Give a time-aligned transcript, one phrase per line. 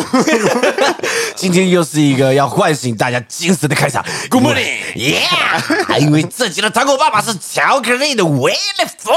[0.00, 0.96] こんにちは。
[1.36, 4.04] 今天又是一个要唤醒大家精神的开场。
[4.30, 5.98] Good morning，Yeah！
[6.00, 8.58] 因为这集的糖果爸爸是巧克力的威力
[8.98, 9.14] 风，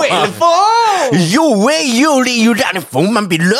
[0.00, 3.56] 威力风，又威又力又让你丰满比肉。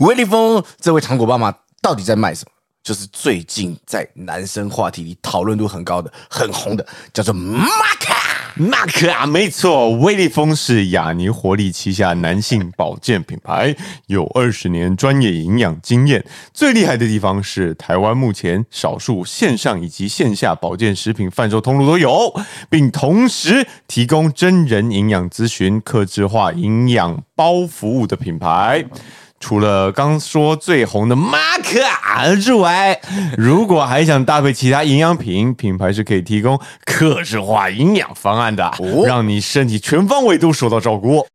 [0.00, 2.52] 威力风，这位糖果爸爸到底在卖什么？
[2.82, 7.64] 就是最近在男生话题里讨论度很高的、很红的，叫做玛
[8.59, 13.75] 那可啊，没错，威利风是雅尼活力旗下男性保健品牌，
[14.07, 16.25] 有二十年专业营养经验。
[16.53, 22.33] 最厉害的地方是，台湾目前少数线上以及线下保健食品贩售通路都有，
[22.69, 28.83] 并同时提供真人营养咨询、客制化营养包服务的品牌。
[29.39, 32.99] 除了刚说最红的玛卡之外，
[33.37, 38.71] 如果还想搭配其他营养品，品牌是可以提供克制化营养方案的，
[39.05, 41.25] 让你身体全方位都受到照顾。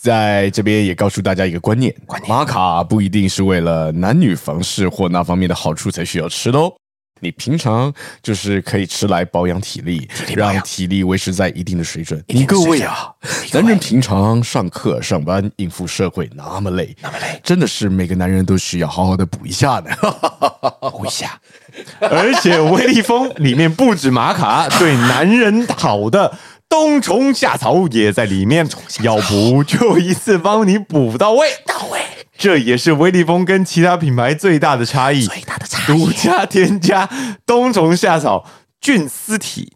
[0.00, 1.92] 在这边也告诉大家一个观念：
[2.28, 6.72] 玛卡不一定是为了男女房事或那方面的好处才需要吃的哦。
[7.20, 12.22] 你平常就是可以吃来保养体力，让体力维持在一定的水准。
[12.28, 13.10] 你各位啊，
[13.52, 19.90] 男人平常上课、上班、应付社会那么累，那么累，真的是每个男人都需要好好的补一下的，
[20.90, 21.40] 补一下。
[22.00, 26.36] 而且威利风里面不止玛卡， 对男人好的
[26.68, 28.68] 冬虫夏草也在里面，
[29.02, 32.00] 要不就一次帮你补到位，到位。
[32.36, 35.57] 这也是威利风跟其他品牌最大的差异，最大的差异，
[35.96, 37.08] 独家添加
[37.46, 38.44] 冬虫夏草
[38.78, 39.72] 菌丝体。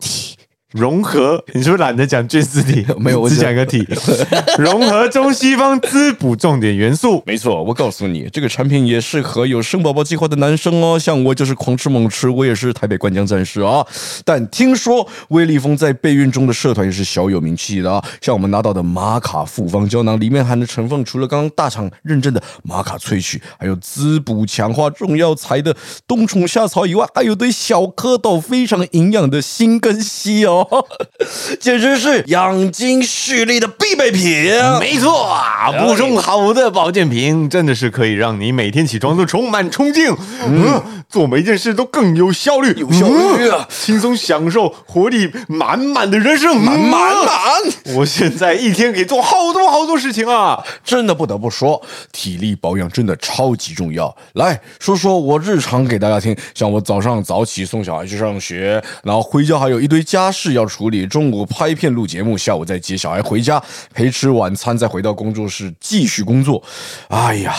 [0.73, 2.84] 融合，你是不是懒得讲菌丝体？
[2.98, 3.87] 没有，我只讲一个体。
[4.59, 7.62] 融合中西方滋补重点元素，没错。
[7.62, 10.98] 我告诉你，这个产品也适合有生宝宝计划的男生哦。
[10.98, 13.86] 像我就是狂吃猛吃，我也是台北灌浆战士啊。
[14.24, 18.02] 但听说威利丰在备孕中的社团也是小有名气的啊。
[18.20, 25.77] 像我们拿到的玛卡复方胶囊，里面含的成分除了刚刚大厂认证的玛卡萃取，还有滋补强化中药材的
[26.07, 30.61] 冬虫夏草以外，还有对小蝌蚪非常营养的锌跟硒哦。
[31.58, 35.36] 简直是养精蓄力的必备品，没错，
[35.78, 40.14] 补充好的保健品真的是可以让你每天起床都充满冲劲，
[40.46, 47.95] 嗯，做每一件事都更有效率，有效率啊，轻松享受活力满满的人生，满满满。
[47.96, 54.14] 我现在一天可以做好多好多事情啊，真的不得不说，体力保养真的超级重要。
[54.34, 60.52] 来说说我日常给大家听，像我早上早起送小孩去上学，然后回家还有一堆家事。
[60.52, 63.63] 要处理中午拍片录节目，下午再接小孩回家
[63.95, 66.63] 陪吃晚餐，再回到工作室继续工作。
[67.08, 67.55] 哎呀，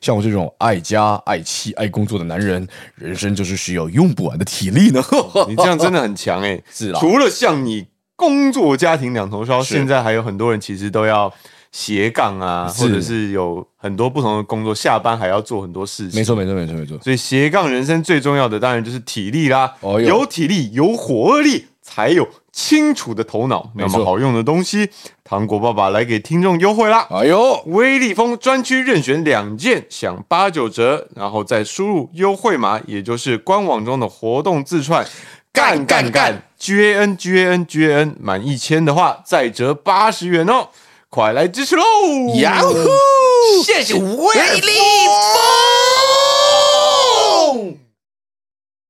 [0.00, 5.02] 像我这种爱家爱妻爱工作的男人，人生就是需要用不完的体力呢。
[5.48, 6.60] 你这样真的很强哎！
[6.72, 7.86] 是除了像你
[8.16, 11.32] 工作家庭两头烧，现在还有很多人其实都要
[11.72, 16.18] 斜杠啊，或者是有很多不同的工作，下班还要做很多事情。
[16.18, 16.98] 没错，没错，没错，没错。
[17.02, 21.66] 所以斜杠人生最重要的当然就是体力啦，有体力有活力。
[21.92, 24.88] 才有清楚的头脑，那么好用的东西，
[25.24, 27.08] 糖果爸爸来给听众优惠啦！
[27.10, 35.04] 哎呦，威力风专区任选两件，享八九折，然后再输入优惠码，也就是官网中的活动自串，
[35.52, 40.68] 干干干，G A N G A N G A N，满一千的话再折八十元哦，
[41.08, 41.82] 快来支持喽！
[42.36, 42.74] 呀呼，
[43.64, 44.00] 谢谢威
[44.60, 44.70] 力
[47.52, 47.78] 风，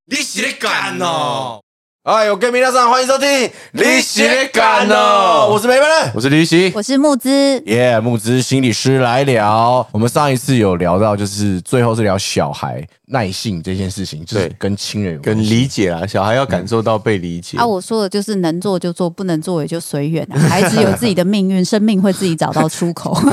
[0.04, 1.62] 你是来干哦！
[2.10, 3.28] 哎呦，各位大家，欢迎收听
[3.70, 9.86] 《李喜感》哦，我是梅班，我是李喜，我是木之，耶，木之心理师来聊。
[9.92, 12.84] 我们上一次有聊到，就是最后是聊小孩。
[13.10, 17.58] 耐性这件事情，就是跟亲人有跟理解啊，小孩要感受到被理解。
[17.58, 20.38] 啊，我说的就是能做就做，不能做也就随缘啊。
[20.38, 23.14] 孩子有自己的命运，生命会自己找到出口。
[23.20, 23.24] 出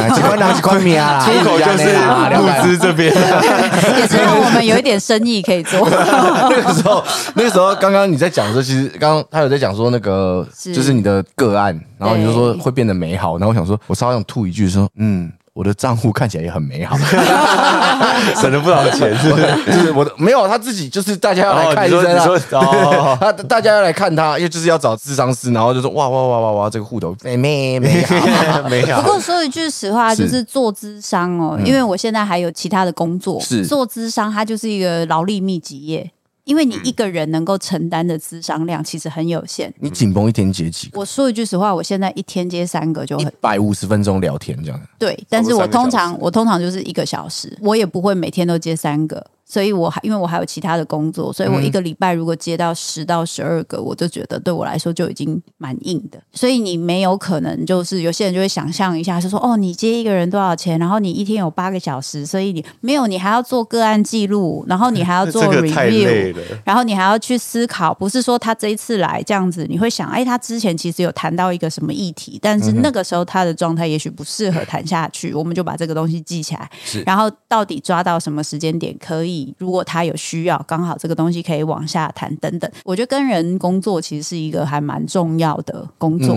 [1.44, 1.96] 口就是
[2.42, 5.88] 物资这边， 也是让我们有一点生意可以做。
[5.90, 7.04] 那个时候，
[7.36, 15.31] 那个时候，刚刚你在讲的时候，其实刚刚他有在讲说那个，就是你的个案，然后你就说会变得美好，然后我想说，我稍微想吐一句说，嗯。
[15.57, 16.95] 我的账户看起来也很美好，
[18.39, 19.31] 省了不少钱，是
[19.65, 29.01] 就是我的没有他自己，就是大家要来看医生啊，他 大家要来看他，因为就是要找智商师，然后就说哇哇哇哇哇，这个户头美美美好美好。
[29.01, 33.65] 不过说一句实话，就是做智商哦，因为我现在还有其他的工作，是。
[33.65, 36.12] 做智商，它就是一个劳力密集业。
[36.48, 41.00] 因为你一个人能够承担的资商量其实很有限，你紧绷一天接几个？
[41.00, 44.82] 我说一句实话，我现在一天接三个就很百五十分钟聊天这样。
[44.98, 49.24] 对，但是我通常我通常就是一个小时，我也不会每天都接三个。
[49.50, 56.20] 所以我还因为我还有其他的工作，所以我一个礼拜如果接到十到十二个，我就觉得对我来说就已经蛮硬的。
[56.34, 66.36] 所以你没有可能就是有些人就会想象一下，是说哦，你接一个人多少钱，然后你一天有八个小时，所以你没有，你还要做个案记录，然后你还要做 review，
[66.66, 76.70] 然后你还要去思考，不是说他这一次来这样子，你会想，哎，他之前 其实有谈到一个什么议题，但是那个时候他的状态也许不适合谈下去，我们就把这个东西记起来，
[77.06, 82.69] 然后到底抓到什么时间点可以，如果他有需要，刚好这个东西可以往下谈等等。
[82.84, 86.36] 我觉得跟人工作其实是一个还蛮重要的工作，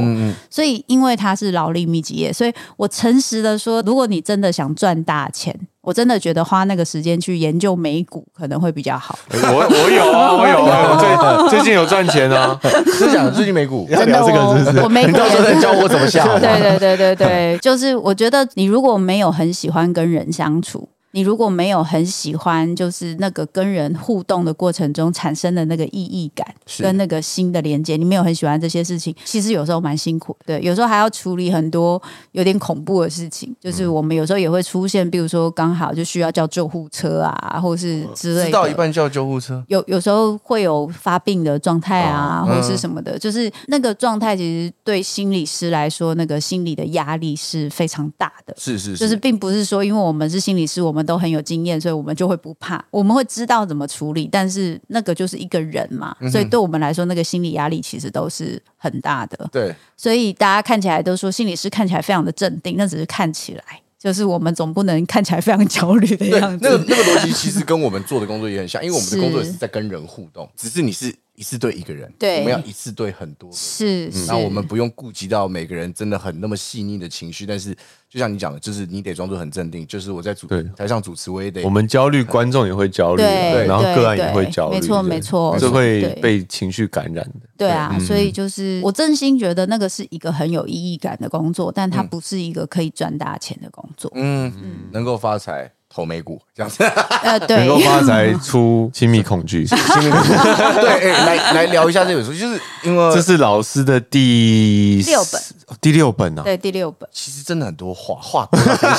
[0.49, 5.55] 所以因为它是劳力密集业，所以我诚实的说，如果你真的想赚大钱。
[5.83, 9.19] 我真的觉得花那个时间去研究美股可能会比较好。
[9.31, 12.61] 我我有啊，我有啊，我最 最近有赚钱啊。
[12.93, 16.23] 是讲最近美股，要聊这个是不是我美股你到时候再教我怎么下？
[16.39, 26.47] 对对对对对，就是我觉得你如果没有很喜欢跟人相处，你如果没有很喜欢，就是那个跟人互动的过程中产生的那个意义感
[26.79, 30.59] 跟那个新的连接，你没有很喜欢这些事情，其实有时候蛮辛苦的。
[30.59, 32.01] 对，有时候还要处理很多
[32.33, 38.47] 有点恐怖的事情，就是嗯我们有时候也会出现，比如说刚好就需要叫救护车啊，或是之类的。
[38.47, 48.55] 知道一半叫救护车，有有时候会有发病的状态啊，哦或者是什么的，就是那个状态，其实对心理师来说，那个心理的压力是非常大的。
[48.57, 54.29] 是是就是并不是说，因为我们是心理师，我们都很有经验，所以我们就会不怕，我们会知道怎么处理。
[54.31, 59.49] 但是那个就是一个人嘛，所以对我们来说，那个心理压力其实都是很大的。
[59.53, 63.63] 对，所以大家看起来都说心理师看起来非常的镇定，那只是看起来，
[63.99, 66.59] 就是我们总不能看起来非常焦虑的对，样子。
[66.63, 72.41] 那个那个逻辑其实跟我们做的工作也很像，因为我们的工作也是在跟人互动，只是你是一次对一个人，对。
[72.41, 73.57] 我们要一次对很多人。
[73.57, 74.27] 是，是。
[74.27, 77.75] 那我们不用顾及到每个人真的很那么细腻的情绪，但是
[78.11, 79.87] 就像你讲的，就是你得装作很镇定。
[79.87, 80.63] 就是我在主对。
[80.77, 87.49] 台上主持，我也得我们焦虑，观众也会焦虑，对，然后个案也会焦虑，没错没错，这会被情绪感染的。
[87.57, 94.13] 对啊，所以就是我真心觉得那个是一个很有意义感的工作，但它不是一个可以赚大钱的工作。
[94.15, 96.85] 嗯嗯，能够发财投美股这样子。
[96.85, 105.43] 呃，能 对够，发财出 亲密恐惧，对，哎，来来聊一下这本书，就是因为这是老师的第六本，
[105.81, 106.43] 第六本啊。
[106.45, 108.91] 对第六本其实真的很多话话多到可以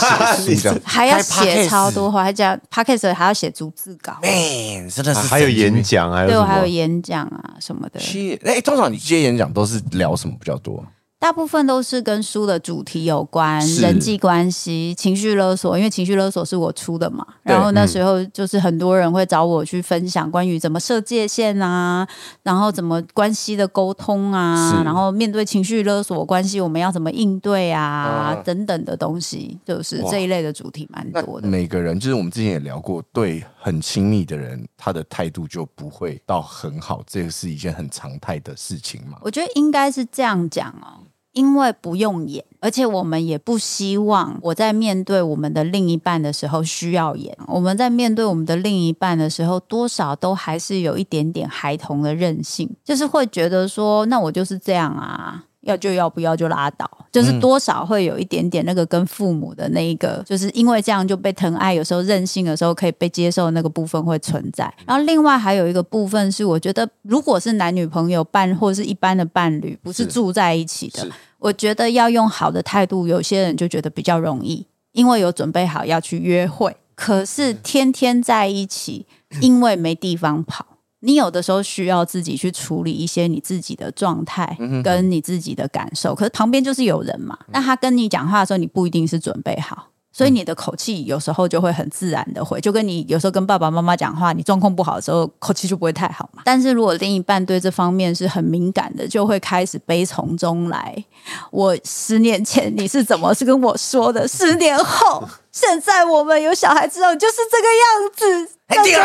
[0.46, 5.52] 写书这样， 还要开写超多话，还讲 podcast 还要写逐字稿，，man，真的是啊还有。
[5.52, 6.42] 演讲，还有对？
[6.44, 10.84] 还有演讲啊什么的，切哎，通常你接演讲都是聊什么比较多？
[11.22, 17.24] 大部分都是跟书的主题有关，人际关系、情绪勒索，因为情绪勒索是我出的嘛。
[17.44, 22.08] 然后那时候就是很多人会找我去分享关于怎么设界限啊，
[22.42, 31.48] 然后怎么关系的沟通啊，然后面对情绪勒索关系我们要怎么应对啊，啊等等的东西，就是这一类的主题蛮多的。
[31.48, 39.20] 每个人就是我们之前也聊过，对很亲密的人，他的态度就不会到很好，这个是一件很常态的事情嘛。
[39.22, 41.06] 我觉得应该是这样讲哦。
[41.34, 47.38] 因为不用演，而且我们也不希望我在面对我们的另一半的时候需要演。
[47.48, 55.46] 我们在面对我们的另一半的时候，多少都还是有一点点孩童的任性，就是会觉得说，那我就是这样啊。
[55.62, 64.74] 要就要，不要就拉倒，就是多少会有一点点那个跟父母的那一个，就是因为这样就被疼爱，有时候任性的时候可以被接受那个部分会存在。
[64.86, 71.08] 然后另外还有一个部分是，我觉得如果是男女朋友伴或者是一般的伴侣，不是是住在一起的，
[71.38, 76.76] 我觉得要用好的态度，有些人就觉得比较容易，因为有准备好要去约会。
[76.96, 79.06] 可是天天在一起，
[79.42, 80.66] 因为没地方跑。
[81.02, 89.90] 你有的时候需要自己去处理一些你自己的状态跟你自己的感受，可是旁边就是有人嘛，那他跟你讲话的时候，你不一定是准备好。
[90.14, 96.42] 所以你的口气有时候就会很自然的回，就跟你有时候跟爸爸妈妈讲话，你状况不好的时候，口气就不会太好嘛。
[96.44, 101.02] 但是如果另一半对这方面是很敏感的，就会开始悲从中来。
[101.50, 104.28] 我十年前你是怎么是跟我说的？
[104.28, 108.56] 十年后，现在我们有小孩之后，就是这个样子。
[108.70, 108.98] 那就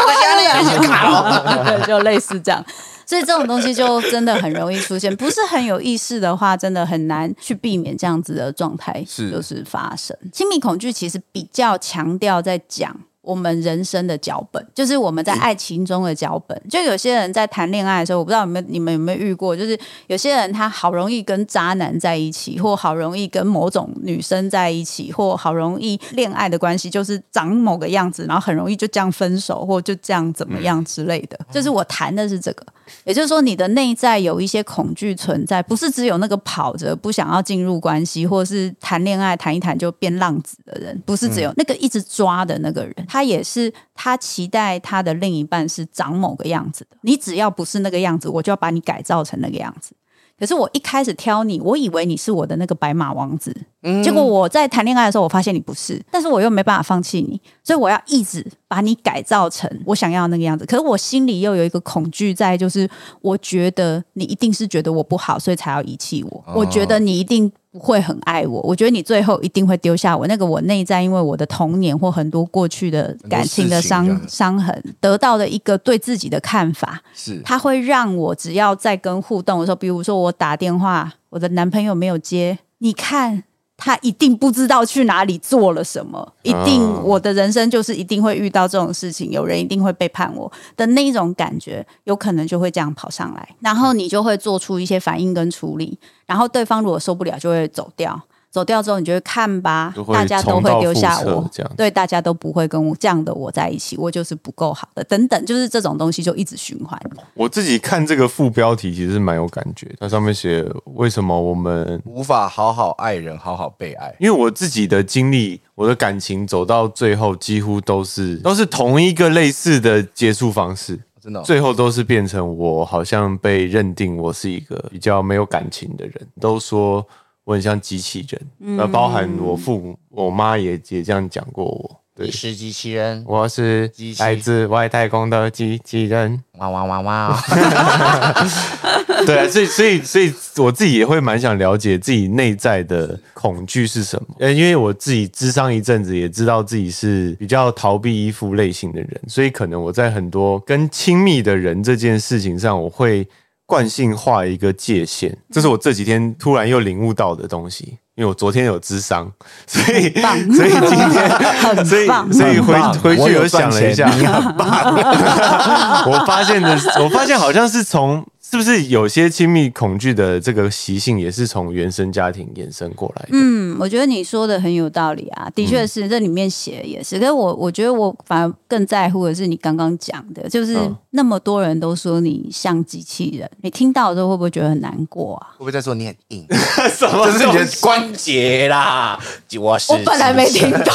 [0.88, 2.64] 完了， 就类似这样。
[3.04, 10.16] 所以这种东西就真的很容易出现，不是很有意识的话，真的很难去避免这样子的状态，是就是发生。
[10.32, 12.96] 亲密恐惧其实比较强调在讲。
[13.26, 16.62] 我们人生的脚本，就是我们在爱情中的脚本。
[16.70, 31.36] 就有些人在谈恋爱的时候，我不知道有没有你们有没有遇过，就是有些人他好容易跟渣男在一起，或好容易跟某种女生在一起，或好容易恋爱的关系就是长某个样子，然后很容易就这样分手，或就这样怎么样之类的。
[31.50, 32.64] 就是我谈的是这个，
[33.04, 42.94] 也就是说你的内在有一些恐惧存在，不是只有那个跑着不想要进入关系，或是谈恋爱谈一谈就变浪子的人，不是只有那个一直抓的那个人。
[43.16, 46.98] 他也是他期待他的另一半是长某个样子的。
[47.00, 49.96] 你只要不是那个样子，我就要把你改造成那个样子。
[50.38, 53.56] 可是我一开始挑你，我以为你是我的那个白马王子，
[54.02, 60.66] 结果我在谈恋爱的时候，我发现你不是，但是我又没办法放弃你，所以我要一直把你改造成我想要的那个样子。
[60.66, 62.88] 可是我心里又有一个恐惧在，就是
[63.20, 66.44] 我觉得你一定是觉得我不好，所以才要遗弃我。
[66.54, 70.26] 我觉得你一定不会很爱我，我觉得你最后一定会丢下我。
[70.26, 83.44] 那个我内在因为我的童年或很多过去的感情的伤伤痕，得到的一个对自己的看法，是它会让我只要在跟互动的时候，比如说我打电话，我的男朋友没有接，你看
[83.76, 98.20] 他一定不知道去哪里做了什么，一定哦我的人生就是一定会遇到这种事情，有人一定会背叛我的那一种感觉，有可能就会这样跑上来，然后你就会做出一些反应跟处理，然后对方如果受不了就会走掉。
[98.56, 106.98] 走掉之后，你就会看吧大家都会丢下我这样，对，大家都不会跟我这样的我在一起，我就是不够好的，等等，就是这种东西就一直循环。
[107.34, 114.16] 我自己看这个副标题其实是蛮有感觉，它上面写为什么我们无法好好爱人，好好被爱。
[114.18, 127.06] 因为我自己的经历，我的感情走到最后，几乎都是都是同一个类似的结束方式，真的哦、最后都是变成我好像被认定我是一个比较没有感情的人，都说
[127.46, 132.00] 我很像机器人，那、包含我父母，我妈也也这样讲过我。
[132.12, 133.88] 对你，是机器人，我是
[134.18, 136.42] 来自外太空的机器人。
[136.58, 137.40] 哇哇哇哇！
[139.24, 144.28] 对啊，所以所以所以我自己也会蛮想了解自己内在的恐惧是什么。
[144.40, 153.28] 呃，因为我自己智商一阵子，也知道自己是比较逃避依附类型的人，所以可能我在很多跟亲密的人这件事情上，我会
[153.66, 155.36] 惯性画一个界限。
[155.50, 157.98] 这是我这几天突然又领悟到的东西。
[158.16, 159.30] 因为我昨天有智商，
[159.68, 160.08] 所以
[160.56, 164.08] 所以今天，所以所以回回去有想了一下，
[166.08, 166.70] 我发现的，
[167.04, 173.30] 我发现好像是从是不是有些亲密恐惧的这个习性，也是从原生家庭衍生过来的。
[173.32, 177.18] 嗯，我觉得你说的很有道理啊，的确是，这里面写的也是。
[177.18, 185.48] 可是我我觉得我反而更在乎的是你刚刚讲的，就是嗯那么多人都说你像机器人，你听到的时候会不会觉得很难过啊？
[185.54, 186.46] 会不会在说你很硬？
[186.96, 189.18] 什么这是你的关节啦！
[189.60, 190.94] 我是我本来没听懂，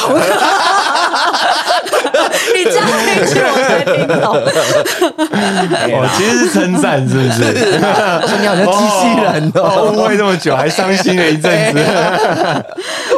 [2.54, 2.88] 你这样一
[3.32, 4.32] 句我才听懂。
[5.92, 7.38] 哦，其实是称赞，是不是？
[7.80, 9.92] 我 说你好像机器人哦，哦！
[9.92, 11.78] 误会这么久，还伤心了一阵子。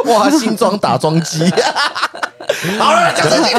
[0.11, 1.51] 哇，新装打桩机。
[2.77, 3.57] 好了，讲正经。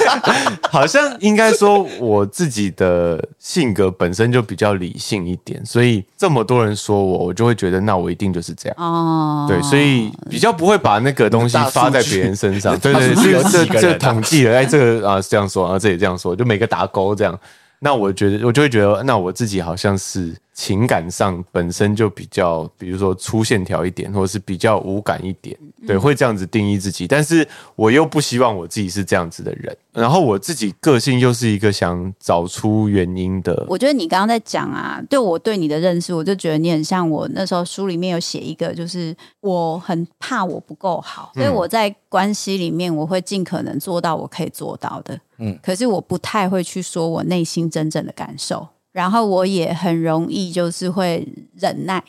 [0.70, 8.76] 好像应该说我自己的性格本身就比较理性一点，所以这么多人说我，我就会觉得那我一定就是这样。
[8.78, 12.78] 哦，对，所以比较不会把那个东西发在别人身上。
[12.80, 17.38] 对对，这这这统计了，哎，这个啊这样说，啊这也这样说，就每个打勾这样。
[17.80, 27.06] 那我觉得，我就会觉得，那我自己好像是情感上本身就比较，比如说粗线条一点，或者是比较无感一点，对，会这样子定义自己。
[27.06, 27.46] 但是
[27.76, 33.64] 我又不希望我自己是这样子的人，然后我自己个性又是一个想找出原因的。
[33.68, 48.66] 我觉得你刚刚在讲啊，对我对你的认识，我就觉得你很像我那时候书里面有写一个，就是我很怕我不够好，所以我在关系里面我会尽可能做到我可以做到的，嗯，可是我不太会去说我内心真正的感受，
[48.98, 51.24] 然后我也很容易就是会
[51.54, 52.02] 忍耐，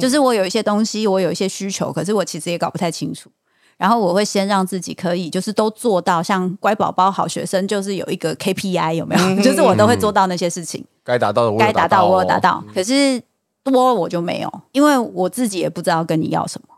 [0.00, 3.28] 就是我有一些东西，我有一些需求，可是我其实也搞不太清楚。
[3.76, 9.22] 然后我会先让自己可以，就是都做到，像乖宝宝、好学生，就是有一个 KPI 有没有？
[9.42, 10.84] 就是我都会做到那些事情。
[11.02, 12.38] 该达到的我该达到哦我有达。
[12.38, 13.20] 到，可是
[13.64, 16.68] 多我就没有，因为我自己也不知道跟你要什么。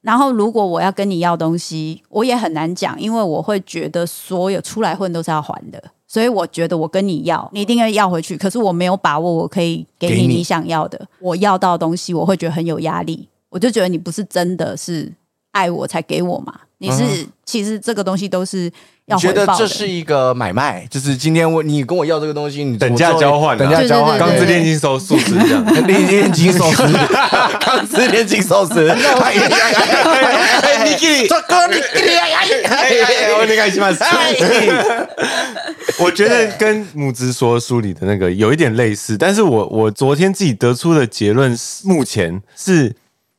[0.00, 5.82] 然后如果我要跟你要东西，我也很难讲，因为我会觉得所有出来混都是要还的，
[6.12, 8.36] 所以我觉得我跟你要，你一定要要回去。
[8.36, 13.26] 可是我没有把握，我可以给你你想要的，我要到的东西，我会觉得很有压力。
[13.48, 15.10] 我就觉得你不是真的是
[15.51, 18.71] 爱我才给我嘛，你是、其实这个东西都是
[19.05, 19.67] 要你觉得回报的。
[19.67, 20.85] 这是一个买卖？
[20.89, 25.65] 就是今天我你跟我要这个东西，你等价交换啊等价交换，对对对钢之炼金手素食这样。
[25.87, 26.83] 炼炼 金寿司，
[27.59, 29.81] 钢之炼金寿司，哎呀呀呀！
[30.61, 33.39] 哎，你给你，这哥你给你，哎呀哎呀！
[33.39, 34.03] お願いします。
[34.03, 35.07] 哎
[35.99, 42.93] 我觉得跟木之说书里的那个有一点类似，但是我我昨天自己得出的结论是，目前是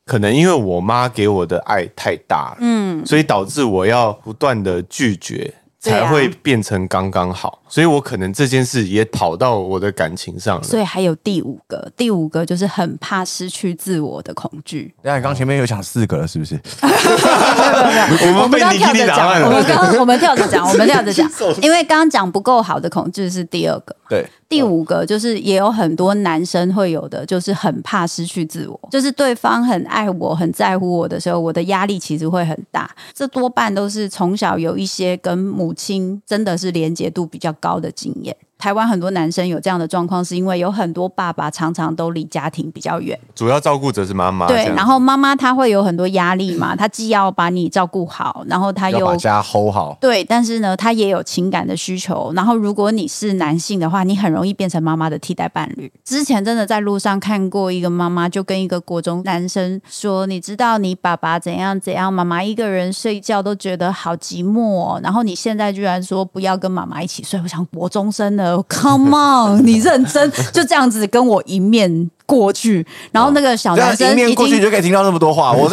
[0.05, 7.61] 可能因为我妈给我的爱太大了，嗯，所以导致我要不断的拒绝才会变成刚刚好。
[7.67, 10.63] 所以我可能这件事也跑到我的感情上了。
[10.63, 14.93] 所以还有第五个，第五个就是很怕失去自我的恐惧。
[15.01, 16.59] 等一下你刚前面有讲四个了，是不是？
[16.83, 19.41] 我们被刚你跳着讲。
[19.41, 21.27] 我们刚我们跳着讲，我们跳着讲，
[21.63, 23.95] 因为刚刚讲不够好的恐惧是第二个。
[24.07, 32.89] 对，第五个就是也有很多男生会有的，就是很怕失去自我，就是对方很爱我、很在乎我的时候，我的压力其实会很大。
[33.13, 38.35] 这多半都是从小有一些跟母亲真的是连接度比较高的经验。
[38.63, 49.97] 台湾很多男生有这样的状况，是因为有很多爸爸常常都离家庭比较远，主要照顾者是妈妈，对然后妈妈她会有很多压力嘛，她既要把你照顾好，然后她又要把家 hold 好。
[49.99, 52.31] 对，但是呢，她也有情感的需求。
[52.33, 55.91] 然后，如果你是男性的话，你很容易变成妈妈的替代伴侣。
[56.05, 65.01] 之前真的在路上看过一个妈妈，就跟一个国中男生说：“你知道你爸爸怎样怎样，妈妈一个人睡觉都觉得好寂寞、哦。
[65.03, 72.85] 然后你现在居然说不要跟妈妈一起睡，我想国中生的，Come on，你认真就这样子跟我一面过去。
[73.11, 75.63] 然后那个小男生迎面已经过去你就可以听到那么多话，我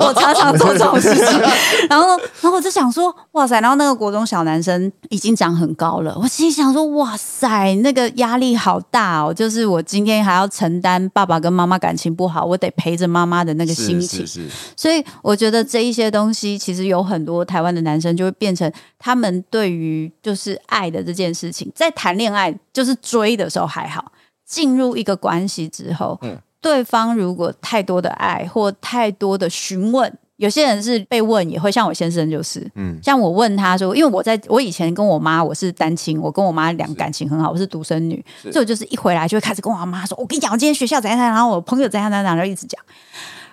[0.00, 1.40] 我常常做这种事情。
[1.88, 3.60] 然后，然后我就想说，哇塞！
[3.60, 9.32] 然后那个国中小男生已经长很高了，我心里想说，哇塞，那个压力好大哦！
[9.32, 14.26] 就是我今天还要承担爸爸跟妈妈感情不好，我得陪着妈妈的那个心情。
[14.26, 24.12] 是是所以我觉得这一些东西，其实有很多台湾的男生就会变成他们对于就是爱的这件事情，在谈恋爱就是追的时候还好，
[24.46, 30.12] 进入一个关系之后，嗯对方如果太多的爱或太多的询问。
[30.36, 42.82] 有些人是被问也会，像我先生就是，嗯，像我问他说，因为我在我以前跟我妈我是单亲，我跟我妈两感情很好，我是独生女，所以我就是一回来就会开始跟我妈说，我跟你讲，我今天学校怎样怎样，然后我朋友怎样怎样，然后一直讲。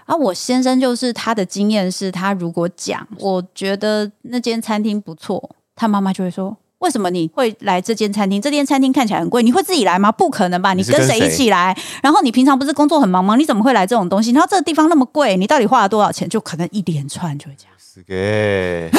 [0.05, 6.55] 啊，我先生就是他的经验是，他如果讲，我觉得那间餐厅不错，他妈妈就会说。
[6.79, 8.41] 为什么你会来这间餐厅？
[8.41, 10.11] 这间餐厅看起来很贵，你会自己来吗？
[10.11, 10.73] 不可能吧！
[10.73, 11.75] 你跟谁一起来？
[12.03, 13.35] 然后你平常不是工作很忙吗？
[13.35, 14.31] 你怎么会来这种东西？
[14.31, 16.29] 然后这个地方那么贵，你到底花了多少钱？
[16.29, 17.73] 就可能一连串就会这样。
[17.79, 18.91] 死给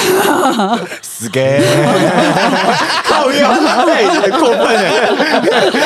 [1.03, 1.63] 死给，
[3.05, 3.49] 靠腰，
[3.87, 4.91] 哎，很过分哎。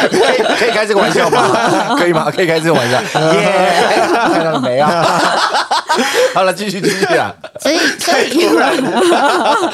[0.09, 1.94] 可以可以开这个玩笑吗？
[1.98, 2.31] 可以吗？
[2.35, 2.98] 可以开这个玩笑，
[3.35, 3.83] 耶！
[4.14, 5.20] 看到了没啊？
[6.34, 7.34] 好了，继续继续啊！
[7.60, 8.48] 所以，所以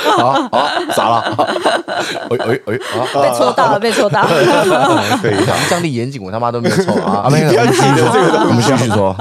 [0.04, 1.20] 好好咋了？
[2.30, 2.78] 哎哎哎！
[3.12, 4.28] 好被戳到了， 被戳到了。
[5.22, 5.52] 可以的。
[5.70, 7.22] 张力严谨，我他妈都没有错啊！
[7.26, 9.16] 啊，没有，不要急着这个东西我们继续说。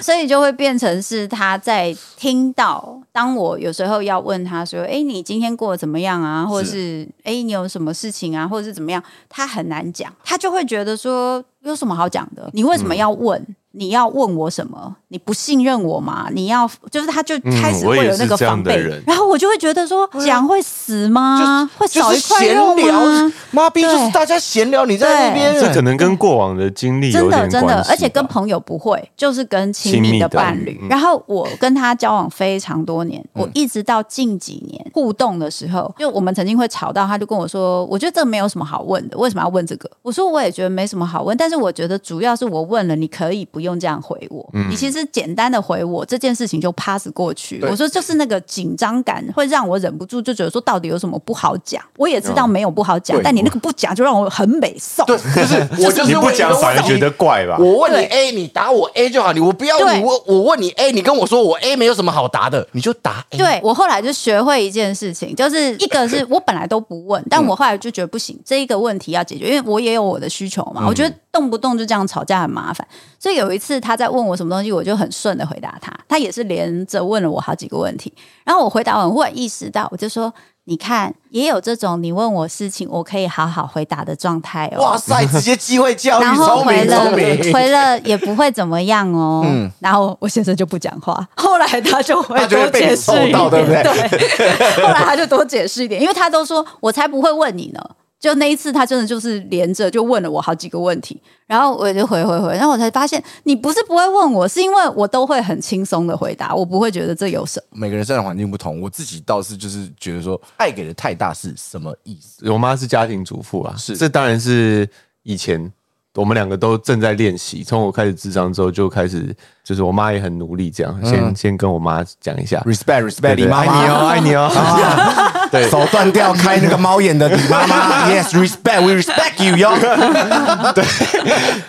[0.00, 12.50] 所以就会变成是他在听到，当我有时候要问他说：“哎，你今天过得怎么样啊？”或者是“哎，你有什么事情啊？”或者是怎么样，他很难讲，他就会觉得说有什么好讲的？
[12.52, 13.44] 你为什么要问？
[13.76, 14.96] 你要问我什么？
[15.08, 16.28] 你不信任我吗？
[16.32, 21.68] 你要就是他就开始会有那个防备，的人然后我就会觉得说讲会死吗？
[21.76, 30.78] 会少一块肉闲聊吗？，妈逼就是大家闲聊，你在那边这可能跟过往的经历真的真的，而且跟朋友不会，就是跟亲密的亲密的伴侣。
[30.82, 51.82] 嗯然后我跟他交往非常多年，嗯我一直到近几年互动的时候，就我们曾经会吵到，他就跟我说：“我觉得这没有什么好问的，为什么要问这个？”我说：“我也觉得没什么好问，但是我觉得主要是我问了，你可以不用这样回我，嗯你其实简单的回我这件事情就 pass 过去。”对我说：“就是那个紧张感会让我忍不住就觉得说，到底有什么不好讲？
[51.96, 57.56] 我也知道没有不好讲，对但你那个不讲就让我很美送。”对，就是 我就是你不讲反而觉得怪吧？
[57.58, 63.38] 我问你 A，你答我 A 就好，你我不要你我我问你 A，你跟我说我 A 没有什么好答的，你就答 A。
[63.38, 70.84] 对我后来就学会一件事情，就是一个是 我本来都不问，但我后来就觉得不行，这一个问题要解决，因为我也有我的需求嘛。
[70.86, 72.86] 我觉得动不动就这样吵架很麻烦，
[73.18, 78.12] 所以有一次他在问我什么东西，我就很顺的回答他，他也是连着问了我好几个问题，
[78.44, 80.32] 然后我回答完，忽然意识到，我就说。
[80.66, 84.82] 你看，也有这种你问我事情，我可以好好回答的状态哦。
[84.82, 87.12] 哇塞，直接机会教育，然后回了。
[87.52, 89.42] 回了也不会怎么样哦。
[89.46, 97.80] 嗯然后我先生就不讲话，后来他就会多解释一点，对不对对，后来他就多解释一点，因为他都说我才不会问你呢。
[98.20, 107.78] 就那一次，他真的就是连着就问了我好几个问题，然后我就回回回，然后我才发现你不是不会问我，是因为我都会很轻松的回答，我不会觉得这有什么。
[107.78, 112.50] 每个人生长环境不同，我自己倒是就是觉得说，爱给的太大是什么意思？
[112.50, 114.88] 我妈是家庭主妇啊，是这当然是
[115.24, 115.70] 以前
[116.14, 117.62] 我们两个都正在练习。
[117.62, 122.58] 从我开始智商之后，就开始就是我妈也很努力，这样先、先跟我妈讲一下。
[122.60, 124.50] respect respect，你妈爱你哦，爱你哦。
[125.54, 129.72] 对，手断掉开那个猫眼的李妈妈， Yes，respect，we respect you 哟。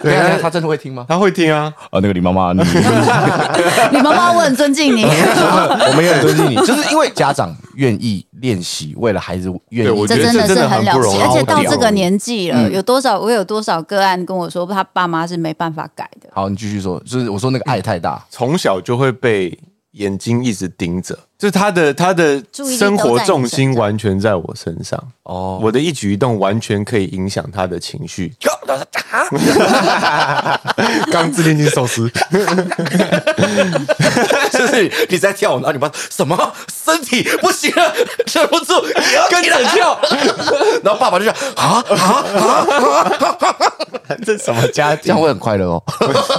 [0.02, 1.06] 对，他真的会听吗？
[1.08, 2.64] 他会听啊，啊，那个李妈妈，你。
[3.92, 9.90] 你妈妈我很尊敬你， 我们也很尊敬你，就是因为家长愿意练习，为了孩子愿意。
[9.90, 11.22] 对我觉得这真的是这真的很了不起，不容易。
[11.22, 16.30] 而且到这个年纪了，有多少我有多少个案跟我说，他爸妈是没办法改的。
[16.34, 19.58] 好，你继续说，就是我说那个爱太大，从小就会被
[19.92, 22.42] 眼睛一直盯着，就是他的他的
[22.78, 25.02] 生活重心完全在我身上。
[25.24, 28.32] 哦我的一举一动完全可以影响他的情绪。
[31.12, 32.08] 刚自恋性寿司，
[34.52, 37.94] 就 是你在跳舞，然后你妈什么身体不行了，
[38.34, 38.74] 忍不住
[39.32, 39.98] 跟着跳，
[40.84, 41.96] 然后爸爸就讲啊啊
[42.38, 43.08] 啊，
[44.24, 45.20] 这什么家庭这样？
[45.20, 45.82] 会很快乐哦。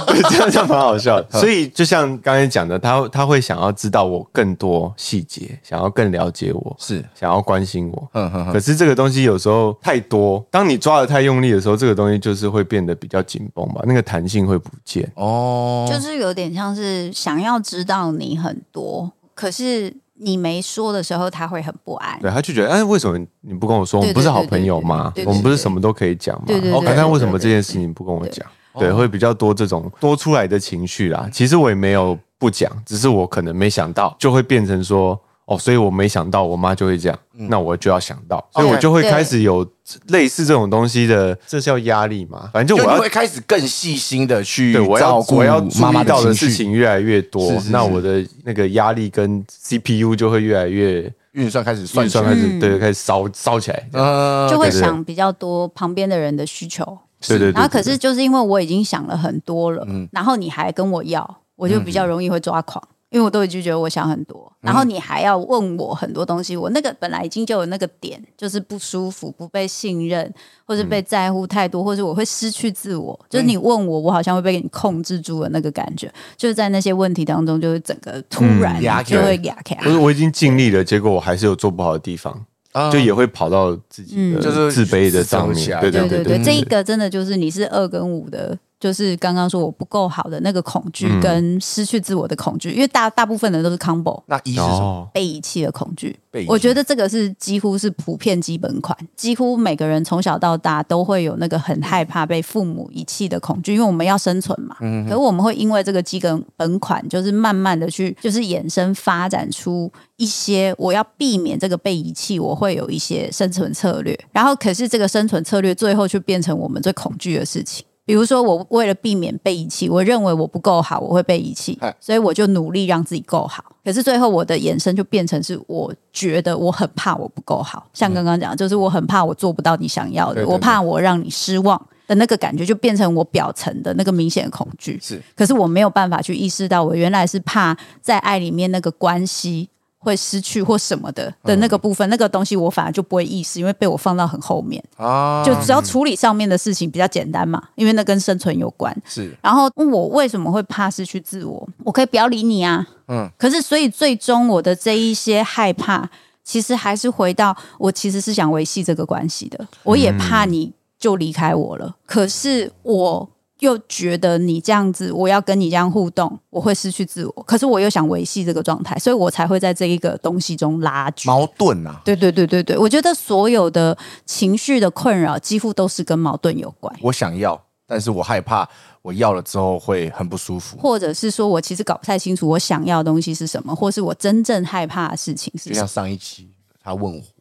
[0.07, 1.39] 对，这样这样蛮好笑的。
[1.39, 8.09] 所以就像刚才讲的，他他会想要知道我更多细节，想要更了解我，是想要关心我。
[8.13, 15.11] 嗯嗯嗯可是这个东西有时候太多，当你抓的太用力的时候，这个东西就是会变得比较紧绷吧，那个弹性会不见。
[15.15, 22.19] 哦，就是有点像是想要知道你很多，可是你没说的时候，他会很不安。
[22.19, 23.99] 对，他就觉得，哎，为什么你不跟我说？
[23.99, 26.43] 我们不是好朋友吗我们不是什么都可以讲吗？
[26.47, 28.45] 对对对哦对对对那为什么这件事情不跟我讲？
[28.79, 31.29] 对，会比较多这种多出来的情绪啦。
[31.31, 39.65] 其实我也没有不讲，只是我可能没想到，就会变成说，哦，所以我没想到我妈就会这样，那我就要想到，所以我就会开始有
[40.07, 42.49] 类似这种东西的，这叫压力嘛？
[42.53, 47.71] 反正就我要就会开始更细心的去对，我要照顾我要注妈妈意到的情绪，事情越来越多，是是是。
[47.71, 53.89] 那我的那个压力跟 CPU 就会越来越运算开始算运算开始对开始烧烧起来。
[53.93, 54.49] 嗯。
[54.49, 60.07] 就会想比较多旁边的人的需求，对对对，然后可是就是因为我已经想了很多了，嗯。
[60.11, 70.31] 然后你还跟我要，我就比较容易会抓狂，因为我都已经觉得我想很多，然后你还要问我很多东西，我那个本来已经就有那个点，就是不舒服、不被信任，
[70.65, 79.75] 或是被在乎太多，或是我会失去自我，就是你问我，我好像会被你控制住的那个感觉，就是在那些问题当中，就是整个突然就会压开。
[79.75, 82.45] 不是我已经尽力了，结果我还是有做不好的地方，
[82.77, 82.91] 啊。
[82.91, 84.41] 就也会跑到自己的嗯。
[84.41, 85.55] 就是自卑的上面。
[85.55, 86.37] 自责起来对对对对。
[86.37, 94.67] 对，这一个真的就是你是二跟五的，就是刚刚说我不够好的那个恐惧嗯跟失去自我的恐惧，因为大大部分人都是 combo 那一是什么？
[94.67, 96.45] 哦，被遗弃的恐惧被遗。
[96.45, 104.75] 弃我觉得这个是几乎是普遍基本款，几乎每个人从小到大都会有那个很害怕被父母遗弃的恐惧，因为我们要生存嘛。
[104.79, 114.15] 可是我们会因为这个基本本款，就是慢慢的去就是衍生发展出一些我要避免这个被遗弃，我会有一些生存策略。
[114.31, 117.83] 然后可是这个生存策略最后却变成我们最恐惧的事情。
[118.07, 123.61] 比如说，我为了避免被遗弃，我认为我不够好，我会被遗弃，所以我就努力让自己够好。
[123.83, 134.97] 可是最后我的延伸就变成是，我觉得我很怕我不够好，像刚刚讲，就是我很怕我做不到你想要的，对对我怕我让你失望的那个感觉，就变成我表层的那个明显的恐惧。
[135.03, 139.67] 是可是我没有办法去意识到，我原来是怕在爱里面那个关系
[140.07, 144.81] 会失去或什么的的那个部分，那个东西我反而就不会意识，因为被我放到很后面。
[144.95, 148.95] 啊，就只要处理上面的事情比较简单嘛，因为那跟生存有关。
[149.05, 151.67] 是然后我为什么会怕失去自我？
[151.83, 153.31] 我可以不要理你啊，嗯嗯。
[153.37, 156.09] 可是所以最终我的这一些害怕，
[156.43, 161.95] 其实还是回到我其实是想维系这个关系的，我也怕你就离开我了。
[162.05, 163.29] 可是我。
[163.59, 167.43] 又觉得你这样子，我要跟你这样互动，我会失去自我。
[167.43, 171.27] 可是我又想维系这个状态，所以我才会在这一个东西中拉锯。
[171.27, 172.01] 矛盾啊。
[172.05, 178.67] 对对对对对，我觉得所有的情绪的困扰几乎都是跟矛盾有关，我想要，但是我害怕
[179.01, 180.77] 我要了之后会很不舒服。
[180.77, 185.73] 或者是说我其实搞不太清楚我想要的东西是什么，或是我真正害怕的事情是什么。
[185.73, 186.49] 就像上一期
[186.83, 187.36] 他问我，我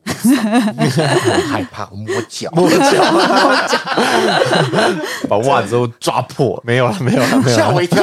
[1.49, 3.79] 害怕，我摸脚，摸脚，
[5.29, 7.63] 把袜子都抓破，没有了，没有了，没有了。
[7.63, 8.03] 吓我一跳。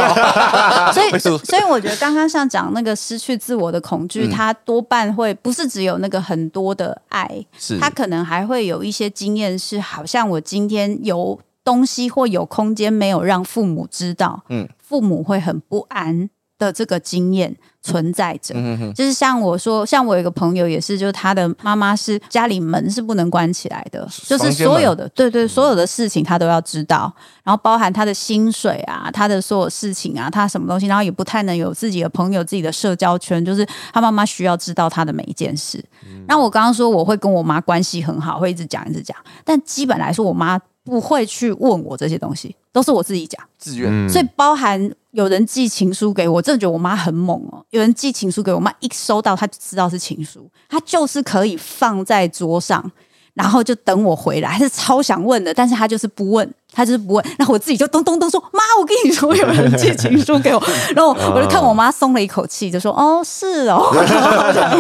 [0.92, 7.80] 所以， 所以我觉得刚刚像讲那个失去自我的恐惧，它多半会不是只有那个很多的爱，是。
[7.80, 16.30] 它可能还会有一些经验是，好像我今天有东西或有空间没有让父母知道，嗯嗯，父母会很不安
[16.64, 18.56] 的这个经验存在着。
[18.94, 35.84] 就是像我说，像我有一个朋友也是，就是他的妈妈是家里门是不能关起来的，就是所有的对对所有的事情他都要知道，然后包含他的薪水啊，他的所有事情啊，他什么东西，然后也不太能有自己的朋友、自己的社交圈，就是他妈妈需要知道他的每一件事。
[36.28, 43.42] 那我刚刚说我会跟我妈关系很好，会一直讲一直讲，但基本来说，我妈不会去问我这些东西，都是我自己讲。
[43.58, 47.64] 自愿，所以包含有人寄情书给我，我真的觉得我妈很猛哦。
[47.70, 52.92] 有人寄情书给我妈，一收到她就知道是情书，她就是可以放在桌上，
[53.36, 57.26] 然后就等我回来，她是超想问的，但是她就是不问，她就是不问。
[57.38, 60.62] 然后我自己就咚咚咚说：“妈，我跟你说，有人寄情书给我。
[60.96, 63.90] ”然后我就看我妈松了一口气，就说：“哦，是哦。”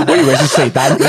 [0.09, 0.89] 我以为是税单。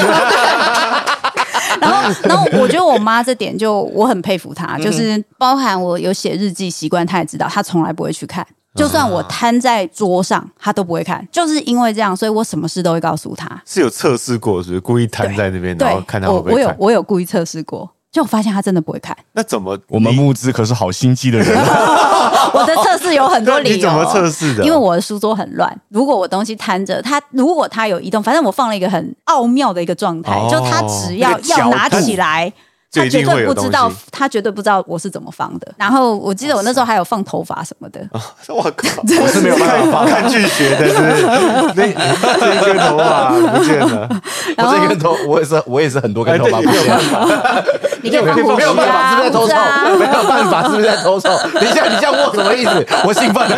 [1.80, 8.46] 然后，然后我觉得我妈这点就我很佩服她，就是包含我有写日记习惯，她也知道，她从来不会去看。
[8.74, 11.26] 就算我摊在桌上，他都不会看。
[11.30, 13.62] 就是因为这样，所以我什么事都会告诉他。
[13.64, 16.76] 是有测试过，是不是故意摊在那边，然后对，看他会我我有不会看？
[16.78, 19.16] 我有故意测试过，就我发现他真的不会看。
[19.32, 21.48] 那怎么我们募资可是好心机的人，
[22.52, 23.76] 我的测试有很多 理由。
[23.76, 24.64] 你怎么测试的？
[24.64, 32.52] 因为我的书桌很乱，如果我东西摊着，他如果他有移动，反正我放了一个很奥妙的一个状态，哦就他只要要拿起来。
[33.02, 35.66] 一定绝对不知道，他绝对不知道我是怎么放的。
[35.76, 38.00] 然后我记得我那时候还有放头发什么的，
[38.48, 40.94] 我靠， 我是没有办法看剧学的，是？
[41.74, 44.09] 那这一根头发不见了，
[44.57, 47.64] 这根头，我也是，我也是很多根头发不见了，
[48.02, 49.54] 你可以没有办法，是不是在偷臭？
[49.57, 51.28] 啊没有办法，是不是在偷臭？
[51.54, 52.87] 等一下，你这样问我什么意思？
[53.04, 53.57] 我兴奋了。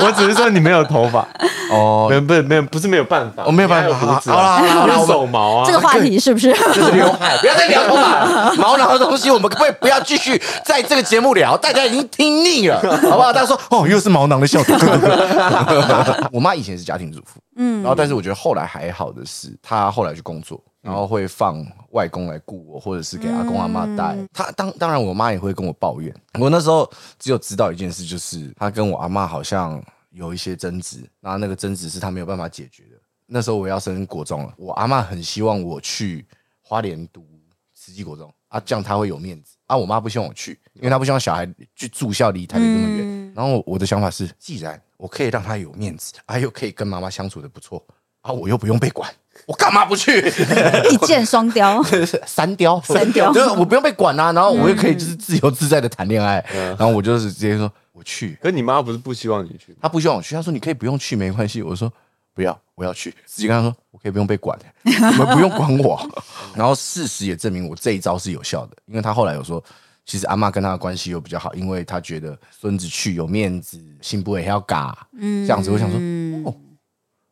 [0.00, 1.26] 我只是说你没有头发，
[1.70, 6.52] 哦没有没有不是没有办法，我没有办法好啦好啦手毛啊，这个话题是不是？
[6.74, 8.25] 就是刘海，不要再聊头发
[8.58, 11.56] 毛囊的东西，我们可不可以不要继续在这个节目聊？
[11.58, 13.32] 大家已经听腻了，好不好？
[13.32, 14.78] 大家说哦，又是毛囊的笑点。
[16.32, 24.16] 我妈以前是家庭主妇，嗯，然后但是我觉得后来还好的是，她后来去工作，然后会放外公来雇我，或者是给阿公阿妈带。
[24.32, 26.14] 她当当然，我妈也会跟我抱怨。
[26.38, 32.96] 我那时候只有知道一件事，就是她跟我阿妈好像有一些争执，然后那个争执是她没有办法解决的。
[33.26, 36.24] 那时候我要升国中了，我阿妈很希望我去
[36.62, 37.26] 花莲读
[37.86, 39.76] 慈济国中啊，这样他会有面子啊。
[39.76, 43.32] 我妈不希望我去，因为她不希望小孩去住校离台北这么远。
[43.32, 47.80] 然后我的想法是，既然我可以让他有面子，啊，又可以跟妈妈相处的不错
[48.22, 49.08] 啊，我又不用被管，
[49.46, 50.26] 我干嘛不去？
[50.90, 51.80] 一箭双雕。
[52.26, 59.88] 三雕，三雕就是我不用被管啊，然后我又可以就是自由自在的谈恋爱，然后我就是直接说我去，可你妈不是不希望你去她？
[59.88, 61.92] 不希望我去，她说你可以不用去没关系，我说
[62.34, 66.08] 不要，我要去，直接跟他说我可以不用被管， 你们不用管我。
[66.54, 69.62] 然后事实也证明我这一招是有效的，因为他后来有说，
[70.04, 75.98] 其实阿妈跟他的关系又比较好，因为他觉得孙子去有面子，心不会还要嘎，这样子，我想说
[76.44, 76.54] 哦，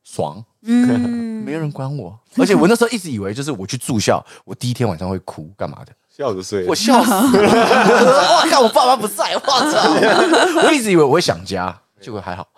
[0.03, 0.45] 爽。
[0.65, 7.29] 没有人管我，而且我那时候一直以为就是我去住校，我第一天晚上会哭干嘛的，笑着睡，我笑死了！
[7.37, 10.63] 我靠，我爸妈不在，我操！
[10.67, 12.49] 我一直以为我会想家，结果还好。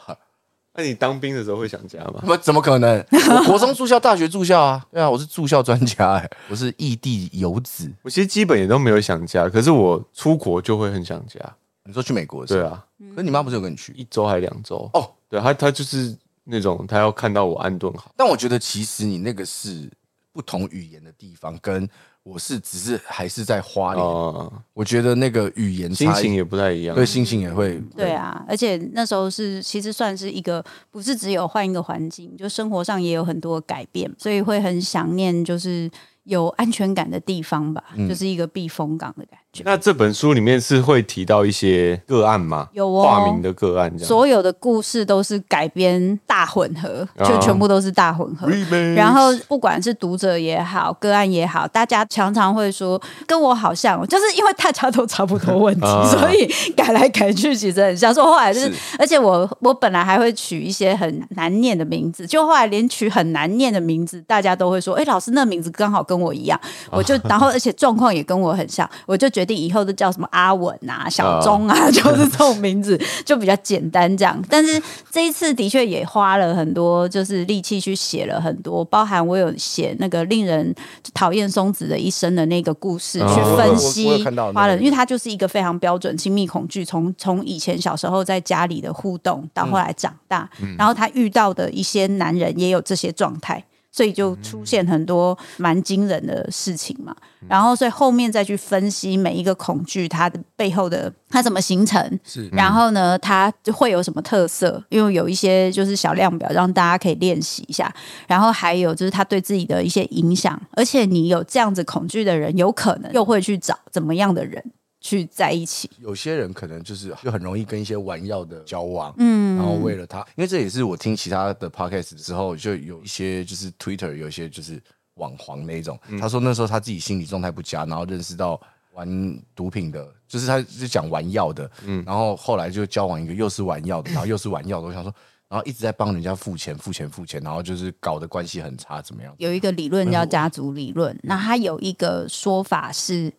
[0.76, 2.22] 那你当兵的时候会想家吗？
[2.26, 3.04] 不，怎么可能？
[3.10, 4.84] 我国中住校，大学住校啊。
[4.92, 7.90] 对啊，我是住校专家哎、 我是异地游子。
[8.02, 11.40] 我其实基本也都没有想家，可是我出国就会很想家。
[11.84, 13.92] 你说去美国对啊，可是你妈不是有跟你去？
[13.94, 19.88] 一周还两周哦，对她她就是那种她要看到我安顿好，但我觉得其实你那个是
[20.32, 21.88] 不同语言的地方，跟
[22.28, 24.04] 我是只是还是在花莲。
[24.04, 26.96] 哦，我觉得那个语言差异心情也不太一样。
[26.96, 35.88] 对心情也会对啊，而且那时候是其实算是一个不是只有换一个环境，就生活上也有很多改变，所以会很想念就是
[36.26, 39.62] 有安全感的地方吧，就是一个避风港的感觉。
[39.64, 42.68] 那这本书里面是会提到一些个案吗？
[42.72, 43.96] 有哦化名的个案。
[43.98, 48.48] 所有的故事都是改编大混合，啊就全部都是大混合。
[48.94, 58.12] 然后不管是读者也好，个案也好，大家常常会说跟我好像，就是因为大家都差不多问题，啊所以改来改去其实很像。
[58.16, 74.42] 说后来就是，是而且我我本来还会取一些很难念的名字，就后来连取很难念的名字，大家都会说，哎，老师那名字刚好跟我一样，我就 然后而且状况也跟我很像，我就决定以后都叫什么阿文啊、小钟啊， 就是这种名字就比较简单这样。
[74.48, 80.74] 但是这一次的确也花了很多就是力气去写了很多，包含我有写那个令人
[81.14, 84.24] 讨厌松子的一生的那个故事，哦去分析
[84.54, 90.48] 花了，因为他就是一个非常标准亲密恐惧，从从以前小时候在家里的互动到后来长大，
[90.78, 93.62] 然后他遇到的一些男人也有这些状态。
[93.96, 97.16] 所以就出现很多蛮惊人的事情嘛，
[97.48, 102.46] 然后所以后面再去分析每一个恐惧它的背后的它怎么形成，是。
[102.52, 107.90] 然后呢它就会有什么特色，因为有一些就是小量表让大家可以练习一下，
[108.28, 114.62] 然后还有就是他对自己的一些影响，而且你有这样子恐惧的人，有可能又会去找怎么样的人
[115.06, 124.82] 去在一起，有些人可能就是就很容易跟一些玩药的交往，嗯，然后为了他，因为这也是我听其他的 podcast 之后，就有一些就是 Twitter 有一些就是
[125.14, 128.60] 网黄那一种，他说那时候他自己心理状态不佳，然后认识到
[128.94, 129.08] 玩
[129.54, 135.14] 毒品的，就是他是讲玩药的，嗯，然后后来就交往一个又是玩药的，然后又是玩药的，我想说，
[135.48, 139.32] 然后一直在帮人家付钱、付钱、付钱，然后就是搞得关系很差，怎么样？
[139.38, 143.32] 有一个理论叫家族理论，那他有一个说法是，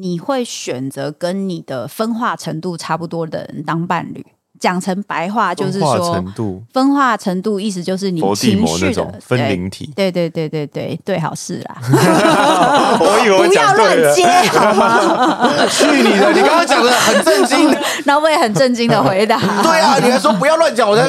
[0.00, 4.37] 你会选择跟你的分化程度差不多的人当伴侣。
[4.60, 9.92] 讲成白话就是分化说程，度，分化程度意思就是你情绪的分对灵体。
[9.94, 11.76] 对对对对对对，好事啦，
[13.00, 15.48] 我以为我不要乱接好吗？
[15.70, 16.32] 去你的！
[16.32, 17.70] 你刚刚讲的很震惊，
[18.04, 21.08] 然后我也很震惊的回答，对啊，你还说不要乱讲，我在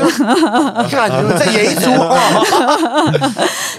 [0.89, 2.17] 看你们在演一出哦。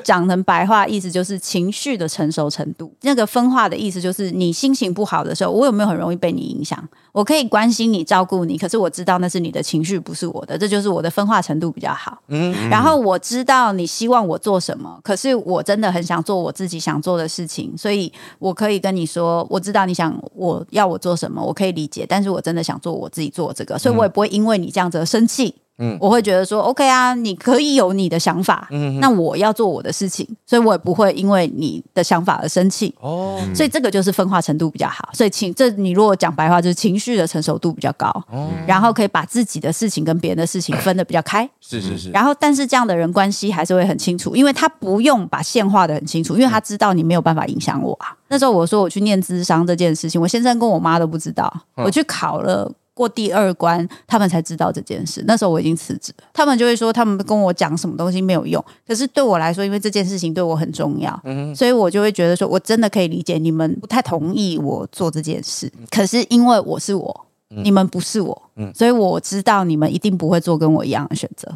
[0.02, 2.92] 讲成白话意思就是情绪的成熟程度。
[3.02, 6.78] 那个分化的意思就是你心情不好的时候，我有没有很容易被你影响？
[7.12, 12.18] 我可以关心你、照顾你，可是我知道那是你的情绪，不是我的，这就是我的分化程度比较好。
[12.28, 25.54] 嗯，然后我知道你希望我做什么，可是我真的很想做我自己想做的事情，所以我可以跟你说，我知道你想我要我做什么，我可以理解，但是我真的想做我自己做这个，所以我也不会因为你这样子而生气。
[25.69, 25.69] 嗯，
[26.00, 32.94] 我会觉得说，OK 啊，你可以有你的想法，嗯，那我要做我的事情，所以我也不会因为你的想法而生气。
[33.00, 35.08] 哦，所以这个就是分化程度比较好。
[35.12, 41.48] 所以情这你如果讲白话，就是情绪的成熟度比较高，哦然后可以把自己的事情跟别人的事情分得比较开。
[41.60, 48.14] 是是是，然后，但是这样的人关系还是会很清楚，因为他不用把线画的很清楚，因为他知道你没有办法影响我啊。
[48.28, 52.70] 那时候我说我去念智商这件事情，我先生跟我妈都不知道，我去考了。
[52.94, 55.24] 过第二关，他们才知道这件事。
[55.26, 58.62] 那时候我已经辞职了，他们就会说，他们跟我讲什么东西没有用。
[58.86, 61.18] 可是对我来说，因为这件事情对我很重要，
[61.54, 65.70] 所以我就会觉得说，我真的可以理解你们不太同意我做这件事。
[65.90, 71.50] 可是因为我是我，你们不是我，所以我知道你们一定不会做跟我一样的选择。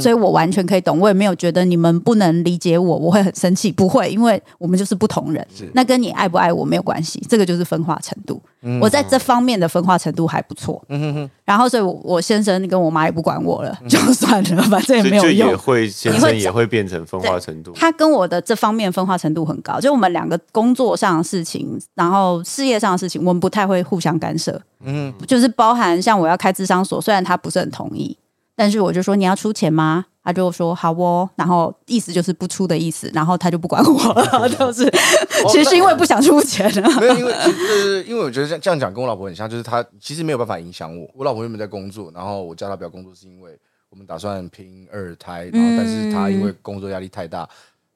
[0.00, 5.44] 所以我完全可以懂，我也没有觉得你们不能理解我，我会很生气，不会，因为我们就是不同人。
[5.72, 8.40] 那跟你爱不爱我没有关系，这个就是分化程度。
[8.80, 10.82] 我在这方面的分化程度还不错。
[10.88, 15.58] 嗯哼哼然后，所以我我先生跟我妈也不管我了，就算了，反正也没有用也用。
[15.58, 17.72] 会先生也会变成分化程度。
[17.74, 24.60] 他跟我的这方面分化程度很高，就我们两个工作上的事情，然后事业上的事情，我们不太会互相干涉。
[24.86, 28.18] 嗯，就是包含像我要开智商所，虽然他不是很同意，
[28.54, 30.04] 但是我就说你要出钱吗？
[30.22, 34.84] 他就说好哦，然后意思就是不出的意思，然后他就不管我了， 就是
[35.48, 36.88] 其实是因为不想出钱啊。
[37.00, 41.10] 没有，因为就是因为我觉得这样这样讲跟我老婆很像，就是她其实没有办法影响我。
[41.14, 47.48] 我老婆原本在工作，然后我叫她不要工作，是因为我们打算拼二胎，然后但是她因为工作压力太大，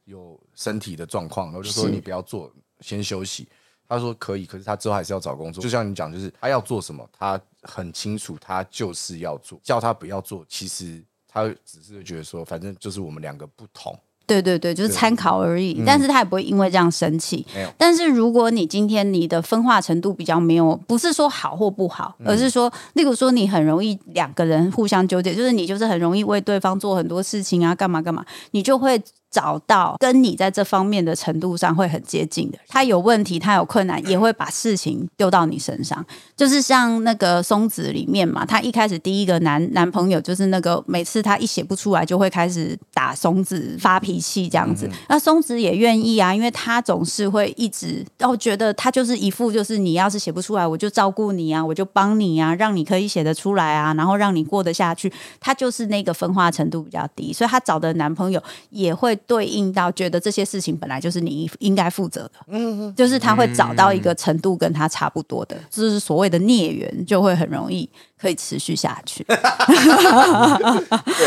[0.07, 3.47] 有身体的状况，然后就说你不要做，先休息。
[3.89, 5.63] 她说可以，可是他之后还是要找工作。
[5.63, 9.59] 就像你讲，就是他要做什么，他很清楚，他就是要做。
[9.63, 13.99] 叫他不要做，其实他只是觉得说，反正就是我们两个不同。
[14.27, 15.83] 对对对，就是参考而已。
[15.87, 17.47] 但是他也不会因为这样生气。
[17.79, 29.03] 但是如果你今天你的分化程度比较没有，不是说好或不好，而是说，例如说你很容易两个人互相纠结，就是你就是很容易为对方做很多事情啊，干嘛干嘛，你就会。
[29.31, 36.05] 找到跟你在这方面的程度上会很接近的，他有问题，他有困难，也会把事情丢到你身上。
[36.37, 44.89] 就是像那个松子里面嘛，他一开始第一个男男朋友就是那个每次他一写不出来，就会开始打松子发脾气这样子。
[45.09, 55.13] 那松子也愿意啊，因为他总是会一直哦觉得他就是一副就是你要是写不出来，我就照顾你啊，我就帮你啊，让你可以写得出来啊，然后让你过得下去。
[55.41, 62.33] 他就是那个分化程度比较低，所以他找的男朋友也会对应到觉得这些事情本来就是你应该负责的。
[62.49, 69.25] 嗯，就是他会找到一个程度跟他差不多的，就是所谓的孽缘，就会很容易可以持续下去。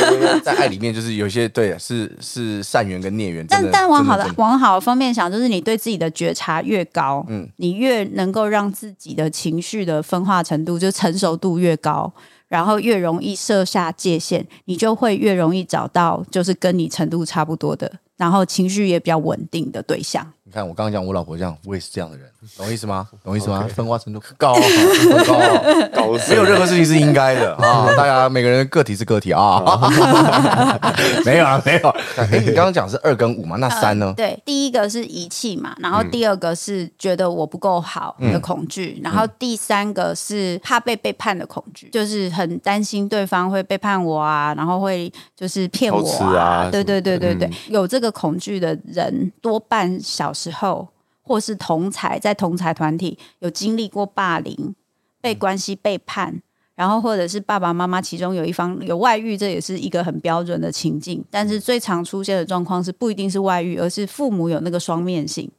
[0.01, 3.45] 对，在爱里面就是有些对，是是善缘跟孽缘。
[3.47, 12.11] 但但往好的往好的方面想，就是你对自己的觉察越高，嗯，你越能够让自己的情绪的分化程度，就成熟度越高，
[12.51, 20.33] 然后越容易设下界限，你就会越容易找到就是跟你程度差不多的，然后情绪也比较稳定的对象。
[20.51, 23.07] 你看我刚刚讲我老婆这样，我也是这样的人，懂我意思吗？
[23.23, 23.65] 懂我意思吗？
[23.73, 25.39] 分化程度高， 很高，
[25.93, 27.87] 高没有任何事情是应该的 啊！
[27.95, 29.63] 大家每个人个体是个体啊，
[31.23, 31.89] 没有啊，没有。
[32.17, 33.55] 哎，你刚刚讲是二跟五嘛？
[33.55, 34.13] 那三呢？
[34.17, 50.87] 对，第一个是遗弃嘛，然后第二个是觉得我不够好的恐惧，然后第三个是怕被背叛的恐惧，就是很担心对方会背叛我啊，然后会就是骗我啊对对对对对，嗯有这个恐惧的人，多半小时候
[51.21, 54.75] 或是同才在同才团体有经历过霸凌、
[55.21, 56.41] 被关系背叛。
[56.73, 61.23] 然后，或者是爸爸妈妈其中有一方有外遇，这也是一个很标准的情境。
[61.29, 65.51] 但是最常出现的状况是不一定是外遇，而是父母有那个双面性。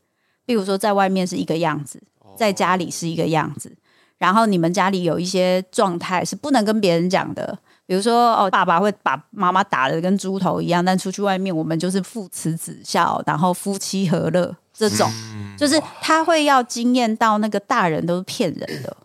[0.45, 2.03] 比如说，在外面是一个样子，
[2.37, 3.77] 在家里是一个样子，
[4.19, 7.57] 然后你们家里有一些状态是不能跟别人讲的。
[7.87, 15.11] 比如说，哦，爸爸会把妈妈打的跟猪头一样，但出去外面我们就是父慈子孝，然后夫妻和乐这种，
[15.57, 18.97] 就是他会要惊艳到那个大人都是骗人的，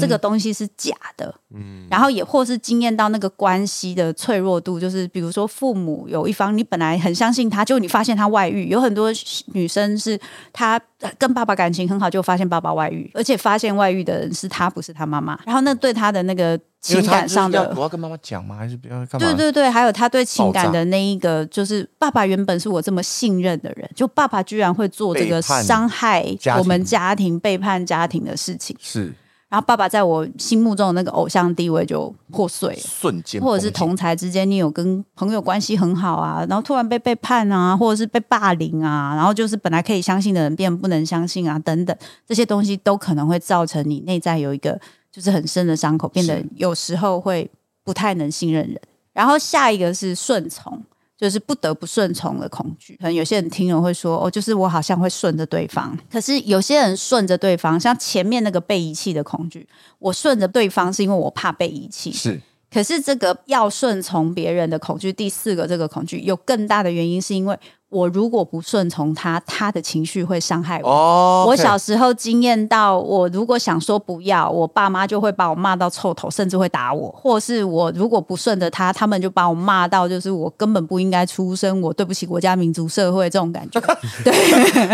[0.00, 9.10] 这个东西是假的，嗯，然后也或是惊艳到那个关系的脆弱度，就是比如说父母有一方你本来很相信他，就你发现他外遇，有很多
[9.52, 10.18] 女生是
[10.52, 10.80] 她
[11.18, 18.56] 跟爸爸感情很好，就发现爸爸外遇，而且发现外遇的人是他，不是他妈妈，然后那对他的那个情感上的我要跟妈妈讲吗？
[18.56, 19.28] 还是不要干嘛？
[19.28, 26.24] 对对对，还有他对情感的那一个，就是爸爸原本是我这么信任的人，就爸爸居然会做这个伤害
[26.58, 29.12] 我们家庭、背叛家庭的事情，是
[29.54, 32.80] 然后爸爸在我心目中的那个偶像地位就破碎了。
[32.80, 41.96] 瞬间，或者是同才之间，你有跟朋友关系很好啊，然后突然被背叛啊，或者是被霸凌啊，然后就是本来可以相信的人变不能相信啊，等等，
[42.26, 44.76] 这些东西都可能会造成你内在有一个
[45.12, 47.48] 就是很深的伤口，变得有时候会
[47.84, 48.80] 不太能信任人。
[49.12, 50.82] 然后下一个是顺从，
[51.16, 52.96] 就是不得不顺从的恐惧。
[52.96, 62.40] 可能有些人听了会说，哦，就是我好像会顺着对方，可是有些人顺着对方，像前面那个被遗弃的恐惧，我顺着对方是因为我怕被遗弃，是。
[62.70, 67.56] 可是这个要顺从别人的恐惧，第四个这个恐惧有更大的原因，是因为
[67.94, 70.90] 我如果不顺从他，他的情绪会伤害我。
[70.90, 71.44] 哦。
[71.46, 83.80] 我小时候经验到，我如果想说不要，我爸妈就会把我骂到臭头，甚至会打我；或是我如果不顺着他，他们就把我骂到就是我根本不应该出生，我对不起国家、民族、社会这种感觉。
[84.24, 84.32] 对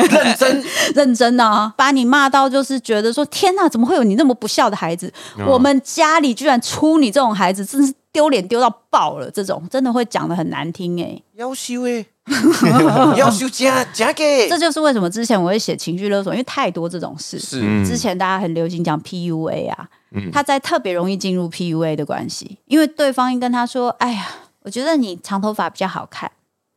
[0.07, 5.11] 认真认真啊，把你骂到就是觉得说天哪，怎么会有你那么不孝的孩子？
[5.47, 9.31] 我们家里居然出你这种孩子，真是丢脸丢到爆了。
[9.31, 12.05] 这种真的会讲的很难听哎、要修诶，
[13.17, 17.39] 要修加加给这就是为什么之前我会写情绪勒索，因为太多这种事。
[17.39, 19.89] 是嗯之前大家很流行讲 PUA 啊，
[20.31, 24.27] 他在特别容易进入 PUA 的关系，因为对方跟他说：“哎呀，
[24.65, 26.31] 我觉得你长头发比较好看。”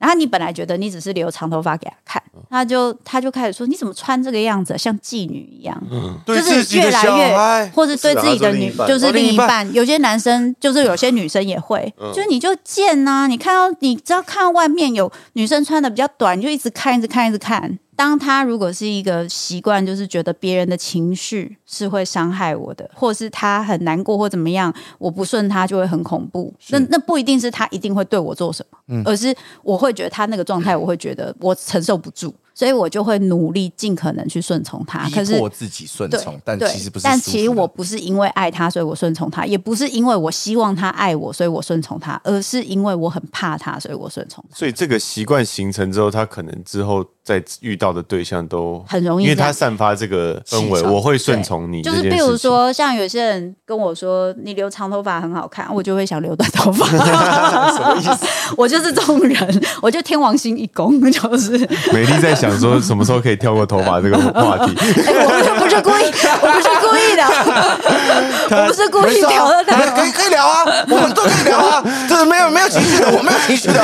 [0.04, 5.82] 然后你本来觉得你只是留长头发给他看，他就他就开始说：“你怎么穿这个样子，像妓女一样？”
[6.26, 9.74] 对就是自己的小越来越，或是对自己的女，是啊就是另一半半。
[9.74, 17.80] 有些男生就是有些女生也会，就是你就贱呐、你看到你只要看到外面有女生穿的比较短，你就一直看，一直看，一直看。
[17.96, 26.54] 当他如果是一个习惯，就是觉得别人的情绪是会伤害我的，或是他很难过或怎么样，我不顺他就会很恐怖。
[26.70, 35.10] 那那不一定是他一定会对我做什么，而是我会觉得他那个状态，我会觉得我承受不住，所以我就会努力尽可能去顺从他。
[35.10, 37.04] 可是我自己顺从，但其实不是。
[37.04, 44.58] 但其实我不是因为爱他，所以我顺从他，也不是因为我希望他爱我，所以我顺从他，而是因为我很怕他，所以我顺从他。
[44.58, 52.04] 所以这个习惯形成之后，他可能之后再遇到的对象都很容易因为他散发这个氛围，我会顺从你就是。
[52.10, 56.86] 比如说，像有些人跟我说你留长头发很好看，我就会想留短头发。
[57.74, 58.28] 什么意思？
[58.58, 61.58] 我就是这种人，我就天王星一宫， 就是
[61.92, 64.76] 美丽在想说什么时候可以跳过头发这个 话题。
[65.08, 67.24] 哎、我不是不是故意，我不是故意的，
[68.52, 69.80] 我不是故意挑的他。
[69.96, 73.80] 可以可以聊啊，我们都可以聊啊， 这是没有没有情绪的，我没有情绪的。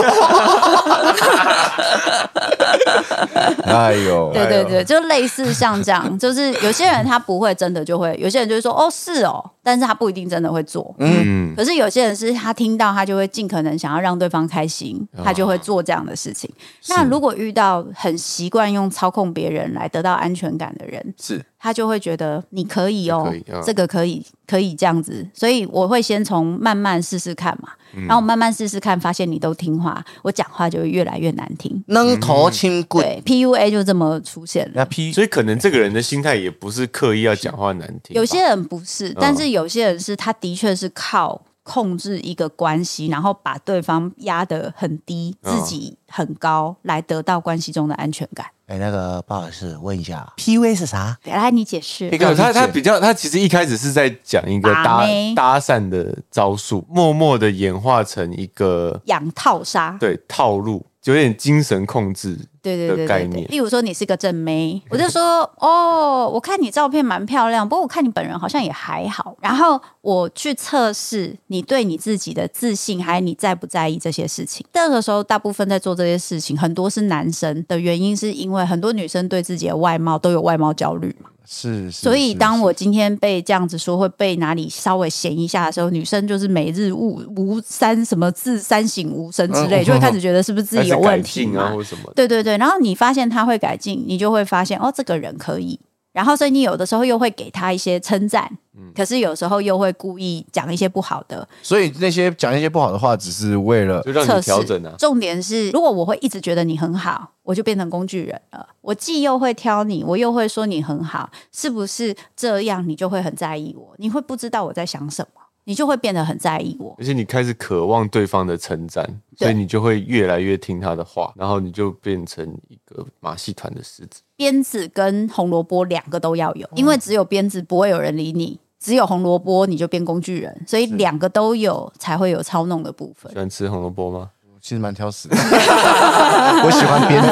[3.66, 10.96] 哎呦，对对对，就类似像这样，就是有些人他不会真的就会，有些人就会说哦是哦，但是他不一定真的会做。
[10.98, 16.50] 嗯，可是有些人是他听到他就会尽可能想要让对方开心，他就会做这样的事情。
[16.88, 21.46] 那如果遇到很习惯用操控别人来得到安全感的人，是。
[21.62, 23.30] 他就会觉得你可以哦，
[23.66, 27.68] 这个可以可以这样子，所以我会先从慢慢试试看嘛，
[28.08, 31.84] 然后我慢慢试试看，发现你都听话，我讲话就会越来越难听。
[31.88, 34.72] 能头轻棍，对，PUA 就这么出现了。
[34.76, 48.48] 那 P 所以可能这个人的心态也不是刻意要讲话难听，有些人不是，但是有些人是他的确是靠控制一个关系，然后把对方压得很低，嗯自己很高，来得到关系中的安全感。
[48.66, 51.18] 哎，那个不好意思，问一下，PUA 是啥？
[51.24, 52.10] 来，你解释。
[52.36, 55.34] 他，他比较，他其实一开始是在讲一个把搭妹。
[55.34, 62.38] 搭讪的招数，默默的演化成一个养套杀，对套路，有点精神控制。
[62.62, 63.06] 对对对对对。
[63.06, 69.36] 的概念例如说，你是个正妹，我就说哦，我看你照片蛮漂亮，不过我看你本人好像也还好。
[69.42, 74.66] 然后我去测试你对你自己的自信，还有你在不在意这些事情。
[74.74, 81.30] 这个时候，大部分在做这些事情，很多是男生的原因，是因为很多女生对自己的外貌都有外貌焦虑嘛。
[81.52, 91.72] 是，所以，当我今天被这样子说会被哪里稍微闲一下的时候，女生就是每日无无三什么自三省吾身之类，嗯就会开始觉得是不是自己有问题嘛？
[91.72, 92.14] 或什么。
[92.16, 95.80] 对对对，然后你发现他会改进，你就会发现哦，这个人可以。
[96.20, 98.52] 然后所以你有的时候又会给他一些称赞，
[98.94, 104.46] 可是有时候又会故意讲一些不好的所以那些讲一些不好的话，只是为了就让你测试。
[104.48, 104.94] 调整啊。
[105.00, 108.68] 重点是，如果我会一直觉得你很好，我就变成工具人了。
[108.82, 112.86] 我既又会挑你，我又会说你很好，是不是这样？
[112.86, 116.96] 你就会很在意我，你会不知道我在想什么，你就会变得很在意我。
[116.98, 124.22] 而且你开始渴望对方的称赞，所以你就会越来越听他的话，然后你就变成一个马戏团的狮子。
[124.36, 133.38] 鞭子跟红萝卜两个都要有，因为只有鞭子不会有人理你，只有红萝卜你就变工具人，所以两个都有才会有操弄的部分喜。
[133.38, 134.32] 欢吃红萝卜吗？
[134.62, 135.36] 其实蛮挑食的。
[136.64, 137.28] 我喜欢鞭子，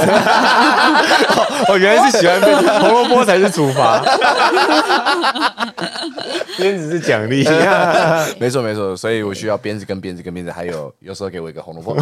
[1.71, 3.99] 哦，原来是喜欢鞭子，红萝卜才是处罚，
[6.57, 7.43] 鞭子是奖励。
[8.39, 11.95] 没错没错，所以我需要鞭子跟鞭子跟鞭子，还有有时候给我一个红萝卜。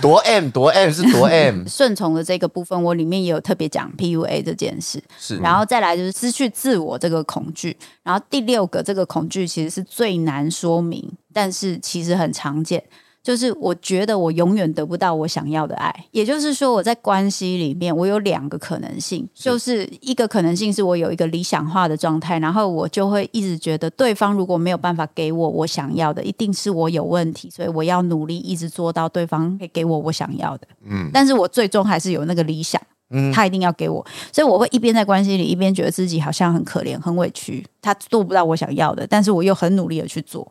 [0.00, 12.82] 夺 M 夺 M 是夺 M，顺从的这个部分，我里面也有特别讲 PUA 这件事，是然后再来就是失去自我这个恐惧，然后第六个这个恐惧其实是最难说明，但是其实很常见。
[13.24, 30.68] 就是我觉得我永远得不到我想要的爱，也就是说我在关系里面我有两个可能性，就是一个可能性是我有一个理想化的状态，然后我就会一直觉得对方如果没有办法给我我想要的，一定是我有问题，所以我要努力一直做到对方可以给我我想要的。
[30.84, 32.80] 嗯，但是我最终还是有那个理想。
[33.10, 40.50] 嗯他一定要给我，所以我会一边在关系里，一边觉得自己好像很可怜、很委屈，他做不到我想要的，但是我又很努力的去做。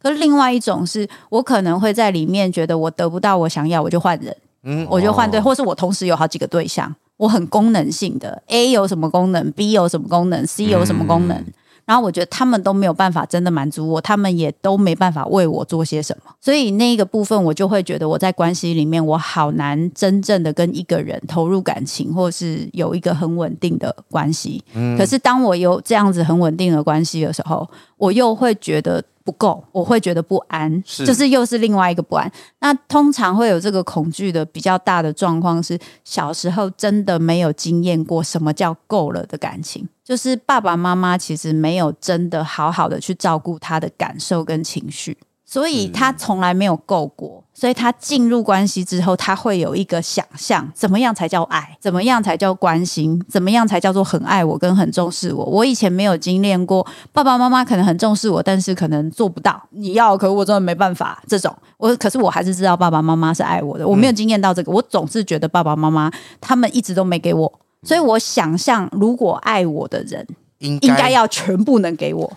[0.00, 4.86] 可是另外一种是我可能会在里面觉得我得不到我想要，我就换人，嗯。
[4.90, 11.44] 我就换对，或是我同时有好几个对象，我很功能性的，A 有什么功能，B 有什么功能，C 有什么功能。
[11.84, 24.62] 然后我觉得他们都没有办法真的满足我，他们也都没办法为我做些什么，所以那个部分我就会觉得我在关系里面我好难真正的跟一个人投入感情，或是有一个很稳定的关系。
[24.98, 27.66] 可是当我有这样子很稳定的关系的时候，
[27.96, 32.32] 我又会觉得不够，我会觉得不安，是就是又是另外一个不安。
[32.60, 45.18] 那通常会有这个恐惧的比较大的状况是，小时候真的没有经验过什么叫够了的感情，就是爸爸妈妈其实没有真的好好的去照顾他的感受跟情绪。
[45.50, 55.42] 所以他从来没有够过，所以他进入关系之后，他会有一个想象，怎么样才叫爱，怎么样才叫关心，怎么样才叫做很爱我跟很重视我。
[55.42, 59.58] 我以前没有经验过，爸爸妈妈可能很重视我，但是可能做不到。
[59.70, 61.22] 你要，可我真的没办法。
[61.26, 63.88] 这种我，可是我还是知道爸爸妈妈是爱我的。
[63.88, 67.50] 我没有经验到这个，我总是觉得爸爸妈妈他们一直都没给我，
[67.84, 70.26] 所以我想象如果爱我的人，
[70.58, 72.30] 应应该要全部能给我。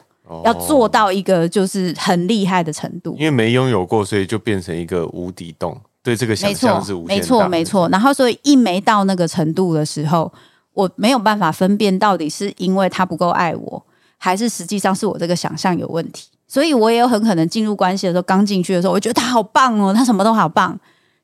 [0.46, 5.80] 要做到一个就是很厉害的程度，因为没拥有过，所以就变成一个无底洞。
[6.04, 7.88] 对这个想象是无，限没错，没错。
[7.90, 10.32] 然后，所以一没到那个程度的时候，
[10.74, 13.86] 我没有办法分辨到底是因为他不够爱我，
[14.18, 16.30] 还是实际上是我这个想象有问题。
[16.48, 20.78] 所以我也有很可能进入关系的时候，刚进去的时候，我觉得他好棒哦，他什么都好棒。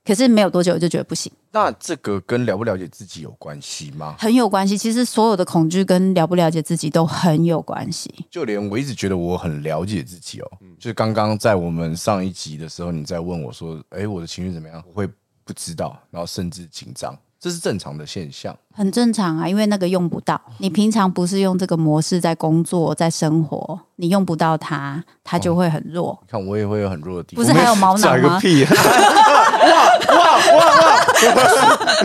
[0.08, 4.16] 可是没有多久，我就觉得不行，那这个跟了不了解自己有关系吗？
[4.18, 4.78] 很有关系。
[4.78, 8.10] 其实所有的恐惧跟了不了解自己都很有关系。
[8.32, 10.49] 就连我一直觉得我很了解自己哦，
[10.80, 15.05] 就是刚刚在我们上一集的时候，你在问我说：“哎，我的情绪怎么样？”我会
[15.43, 18.55] 不知道，然后甚至紧张，这是正常的现象。
[18.74, 20.39] 很正常啊，因为那个用不到。
[20.60, 26.18] 你平常不是用这个模式在工作、在生活，你用不到它，它就会很弱。
[26.22, 27.51] 你看我也会有很弱的地方不。
[27.51, 28.39] 是还有毛讲个囊
[30.18, 30.38] 吗？
[31.15, 31.28] 屁！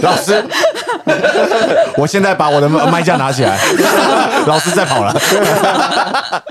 [0.02, 0.44] 老师，
[1.96, 3.58] 我现在把我的麦架拿起来，
[4.46, 5.12] 老师在跑了。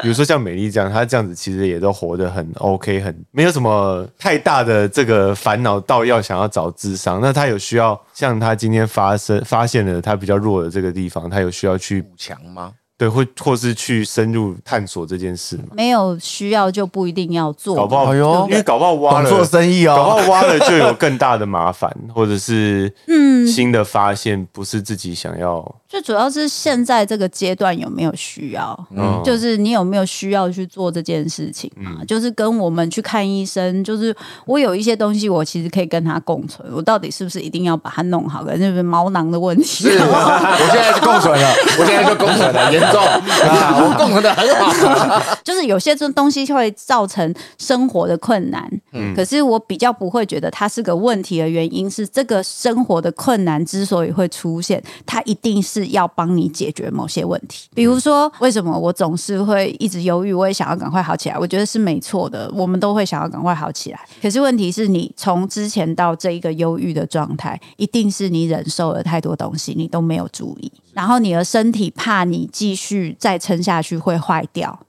[0.01, 7.19] 比如说像美丽这样，她这样子其实也都活得很 OK，很没有什么太大的这个烦恼到要想要找智商。
[7.21, 12.71] 那她有需要像她今天发生发现了她比较弱的这个地方，她有需要去补强吗？
[13.01, 15.63] 对，或或是去深入探索这件事嘛？
[15.73, 17.75] 没有需要就不一定要做。
[17.75, 20.25] 搞不好，哎呦因为搞不好挖了做生意搞不好哦。
[20.29, 25.75] 挖了就有更大的麻烦， 或者是嗯新的发现不是自己想要。
[25.89, 31.97] 最主要是现在这个阶段有没有需要，嗯就是你有没有需要去做这件事情嘛？
[32.07, 38.43] 就是跟我们去看医生，就是我有一些东西，我其实可以跟他共存，我到底是不是一定要把它弄好？
[38.45, 39.63] 可能就是毛囊的问题。
[39.89, 41.49] 是，我现在是共存了，
[41.79, 43.75] 我现在就共存了， 严重啊！
[43.77, 45.21] 我 共存的很好。
[45.43, 48.69] 就是有些这东西会造成生活的困难。
[48.93, 57.69] 嗯可是我比较不会觉得它是个问题的原因是，这个生活的困难之所以会出现，它一定是要帮你解决某些问题。
[57.73, 63.99] 比如说，为什么我总是会一直忧郁，我也想要赶快好起来，我觉得是没错的，我们都会想要赶快好起来。
[64.21, 74.79] 可是问题是你从之前到这一个忧郁的状态，一定是你忍受了太多东西，你都没有注意，然后你的身体怕你继续再撑下去会坏掉。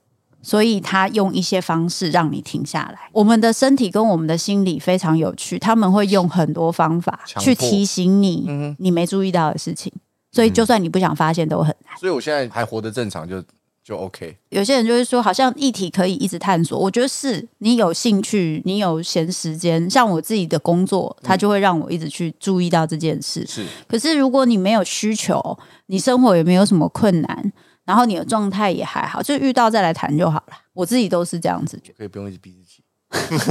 [0.43, 3.09] 所以他用一些方式让你停下来。
[3.13, 9.91] 我们的身体跟我们的心理非常有趣，他们会用很多方法去提醒你你没注意到的事情。
[10.31, 11.97] 所以就算你不想发现，都很难。
[11.97, 13.41] 所以我现在还活得正常就
[13.83, 14.35] 就 OK。
[14.49, 16.79] 有些人就是说，好像一体可以一直探索。
[16.79, 23.45] 我觉得是你有兴趣，你有闲时间，像我自己的工作，它就会让我一直去注意到这件事。
[23.45, 27.53] 是可是如果你没有需求，你生活也没有什么困难，
[27.85, 30.57] 然后你的状态也还好，就遇到再来谈就好了。
[30.73, 31.97] 我自己都是这样子觉得。
[31.97, 32.83] 可以不用一直逼自己，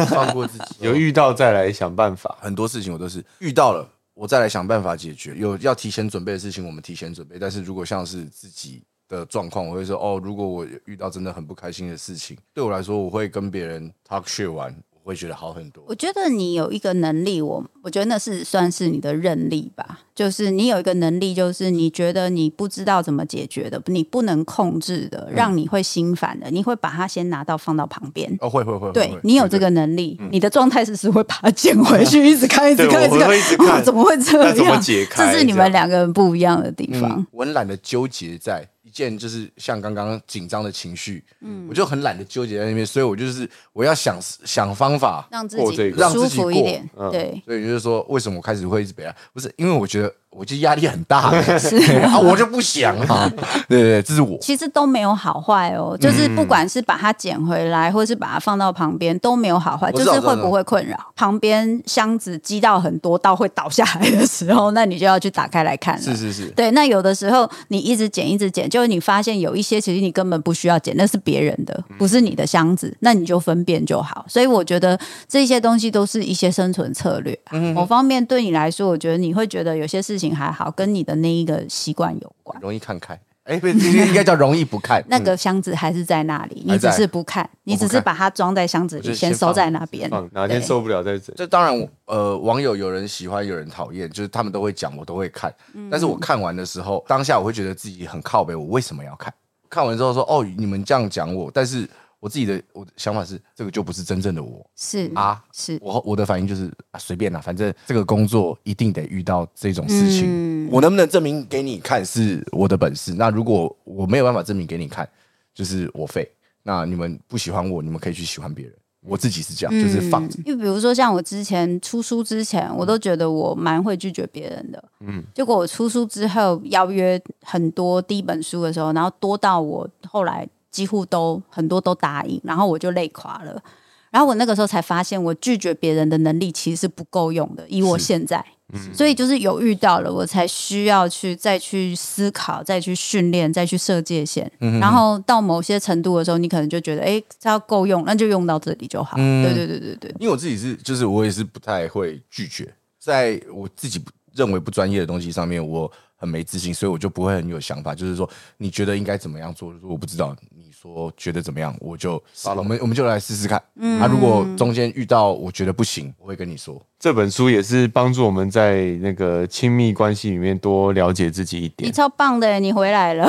[0.07, 0.77] 放过自己。
[0.85, 2.37] 有遇到再来想办法。
[2.41, 5.35] 很多事情我都是遇到了，我再来想办法解决。
[5.37, 7.39] 有要提前准备的事情，我们提前准备。
[7.39, 14.75] 但是如果像是自己的状况，我会说哦，如果我遇到真的很不开心的事情，对我来说，我会跟别人 talk shit 完，
[15.05, 15.85] 我会觉得好很多。
[15.89, 20.01] 我觉得你有一个能力，我我觉得那是算是你的韧力吧。
[20.15, 28.31] 就是你有一个能力，就是你觉得你不知道怎么解决的，你不能控制的，让你会心烦的，你会把它先拿到放到旁边。
[28.41, 34.81] 哦，会会会，对你有这个能力，你的状态是是会把它捡回去，一直看，一直看，一直看哦怎么会这样？
[35.17, 49.15] 这是你们两个人不一样的地方嗯。，我很懒得纠结在一件就是像刚刚紧张的情绪，嗯，我就很懒得纠结在那边，所以我就是我要想想方法，让自己这个舒让自己过服一点，对，所以就是说，为什么我开始会一直被压？
[49.33, 51.31] 不是因为我觉得我就压力很大，
[52.07, 53.31] 啊，我就不想啊，
[53.69, 54.39] 对对对，这是我。
[54.41, 60.97] 其实都没有好坏哦，就是不管是把它捡回来，或是把它放到旁边，都没有好坏，就是会不会困扰。
[61.17, 66.03] 旁边箱子积到很多到会倒下来的时候，那你就要去打开来看了。
[66.03, 74.27] 是是是，对，那有的时候你一直捡一直捡，就是你发现有一些其实你根本不需要捡，那是别人的，不是你的箱子，那你就分辨就好。
[74.29, 82.61] 所以我觉得这些东西都是一些生存策略啊、某方面对你来说，我觉得你会觉得有些事情还好，跟你的那一个习惯有关。
[82.61, 85.03] 容易看开，哎，不，应该叫容易不看。
[85.11, 90.29] 那个箱子还是在那里，你只是不看，你只是把它装在箱子里，先收在那边放。
[90.33, 91.35] 哪天受不了再整。
[91.37, 95.53] 这当然，呃，网友有人喜欢，有人讨厌，就是他们都会讲，我都会看。
[95.91, 99.33] 但是我看完的时候，当下我会觉得自己很靠背，我为什么要看？
[99.69, 101.89] 看完之后说，哦，你们这样讲我，但是
[102.23, 105.43] 我自己的我的想法是，这个就不是真正的我是啊。
[105.53, 113.13] 是，我我的反应就是啊，随便啦，反正这个工作一定得遇到这种事情，嗯我能不能证明给你看是我的本事？
[113.15, 115.09] 那如果我没有办法证明给你看，
[115.53, 116.31] 就是我废。
[116.63, 118.75] 那你们不喜欢我，你们可以去喜欢别人。
[119.05, 120.39] 我自己是这样，就是放着。
[120.47, 124.85] 因为比如说像我之前出书之前，我都觉得我蛮会拒绝别人的。
[125.01, 133.63] 嗯，结果我出书之后邀约很多第一本书的时候，然后多到我后来几乎都很多都答应，然后我就累垮了。
[134.11, 137.65] 然后我那个时候才发现，我拒绝别人的能力其实是不够用的。
[137.67, 138.45] 以我现在，
[138.93, 144.53] 所以就是有遇到了，我才需要去再去思考，再去训练，再去设界限。
[144.59, 149.17] 然后到某些程度的时候，你可能就觉得，哎，这要够用，那就用到这里就好。
[149.17, 150.15] 对对对对对。
[150.21, 153.99] 因为我自己是，就是我也是不太会拒绝，在我自己
[154.35, 155.91] 认为不专业的东西上面，我
[156.23, 157.97] 很没自信，所以我就不会很有想法。
[157.97, 159.75] 就是说，你觉得应该怎么样做？
[159.83, 163.61] 我不知道，你说觉得怎么样，我就好了我们我们就来试试看。
[163.75, 166.81] 嗯啊，如果中间遇到我觉得不行，我会跟你说。
[167.01, 171.93] 这本书也是帮助我们在那个亲密关系里面多了解自己一点你。
[171.93, 173.29] 超棒的，你回来了，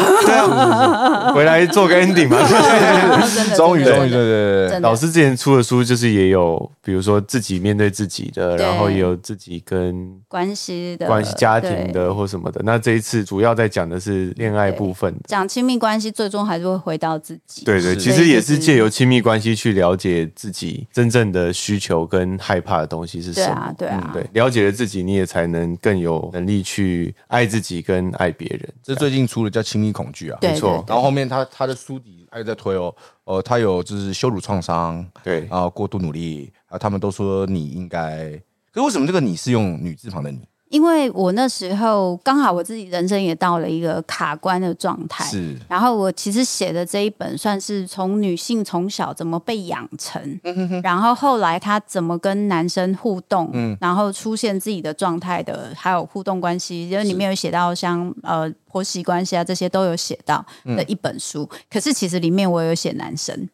[1.33, 2.37] 回来做个 ending 嘛。
[3.33, 12.61] 真的， 终于，终于，对对对，老师之前出的书就是也有，比如说自己面对自己的，然后也有自己跟关系的关系、家庭的或什么的。
[12.63, 15.21] 那这一次主要在讲的是恋爱部分的。
[15.25, 17.63] 讲亲密关系，最终还是会回到自己。
[17.63, 23.53] 对对，其实也是借由亲密关系去了解自己真正的需求跟害怕的东西是什么。
[23.53, 28.73] 啊，对啊，对，了解了自己，你也才能更有能力去爱自己跟爱别人。
[28.83, 38.31] 这最近出了叫《亲密恐惧》啊，对没错然后后面他他的书底还有在推哦，呃，他有就是羞辱创伤，对啊，过度努力，啊，他们都说你应该，
[38.73, 40.41] 可是为什么这个你是用女字旁的你？
[40.73, 50.19] 因为我那时候刚好我自己人生也到了一个卡关的状态，是然后我其实写的这一本算是从女性从小怎么被养成，
[50.81, 61.47] 然后后来她怎么跟男生互动，然后出现自己的状态的，还有互动关系，因为里面有写到像呃婆媳关系啊这些都有写到的一本书。
[61.69, 63.47] 可是其实里面我有写男生。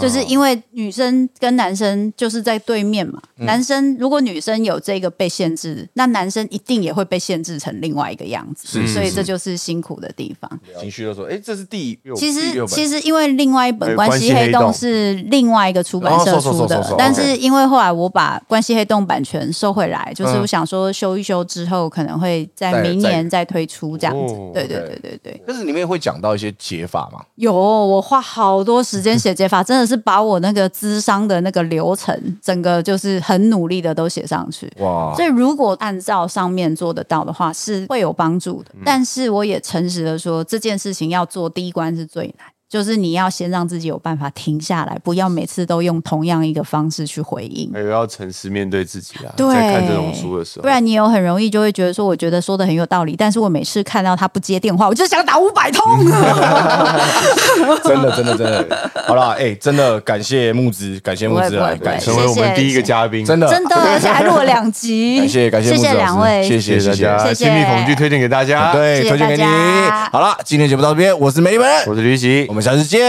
[0.00, 3.20] 就是因为女生跟男生就是在对面嘛。
[3.36, 8.86] 男生如果女生有这个被限制，那男生一定也会被限制成另外一个样子。
[8.86, 10.60] 所以这就是辛苦的地方。
[10.80, 24.50] 情绪勒说，哎，这是第六其实第六其实因为另外一本《呃关系黑洞是另外一个出版社出的但是因为后来我把《关系黑洞》版权收回来，就是嗯我想说修一修之后，可能会在明年再推出这样子哦。
[24.54, 27.24] 对对对对对，但是里面会讲到一些解法嘛？
[27.36, 34.70] 有我花好多时间写解法，真的是把我那个咨商的那个流程，整个就是很努力的都写上去。
[34.78, 38.70] 哇，所以如果按照上面做得到的话，是会有帮助的。
[38.84, 47.70] 但是我也诚实的说，这件事情要做第一关是最难，就是你要先让自己有办法停下来，不要每次都用同样一个方式去回应。
[47.72, 49.30] 还有要诚实面对自己啊。
[49.36, 56.04] 对，在看这种书的时候，不然你有很容易就会觉得说，我觉得说的很有道理，但是我每次看到他不接电话，我就想打五百通。
[57.84, 63.46] 真的真的真的，好啦，哎，真的感谢木子，感谢木子来，感谢成为我们第一个嘉宾，真的。
[63.48, 67.44] 真的，而且还录了两集， 感谢感谢谢谢两位，谢谢大家，谢谢。
[67.44, 69.44] 亲密恐惧推荐给大家。，对，推荐给你。
[70.10, 72.46] 好了，今天节目到这边，我是美丽本，我是吕喜。
[72.48, 73.00] 我，们下次见，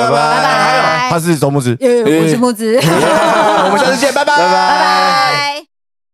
[0.00, 0.16] 拜拜。
[0.16, 4.24] 拜还有他是周木子，耶我是木子， 我们下次见，拜。
[4.24, 4.42] 拜，拜。
[4.42, 5.75] 拜拜。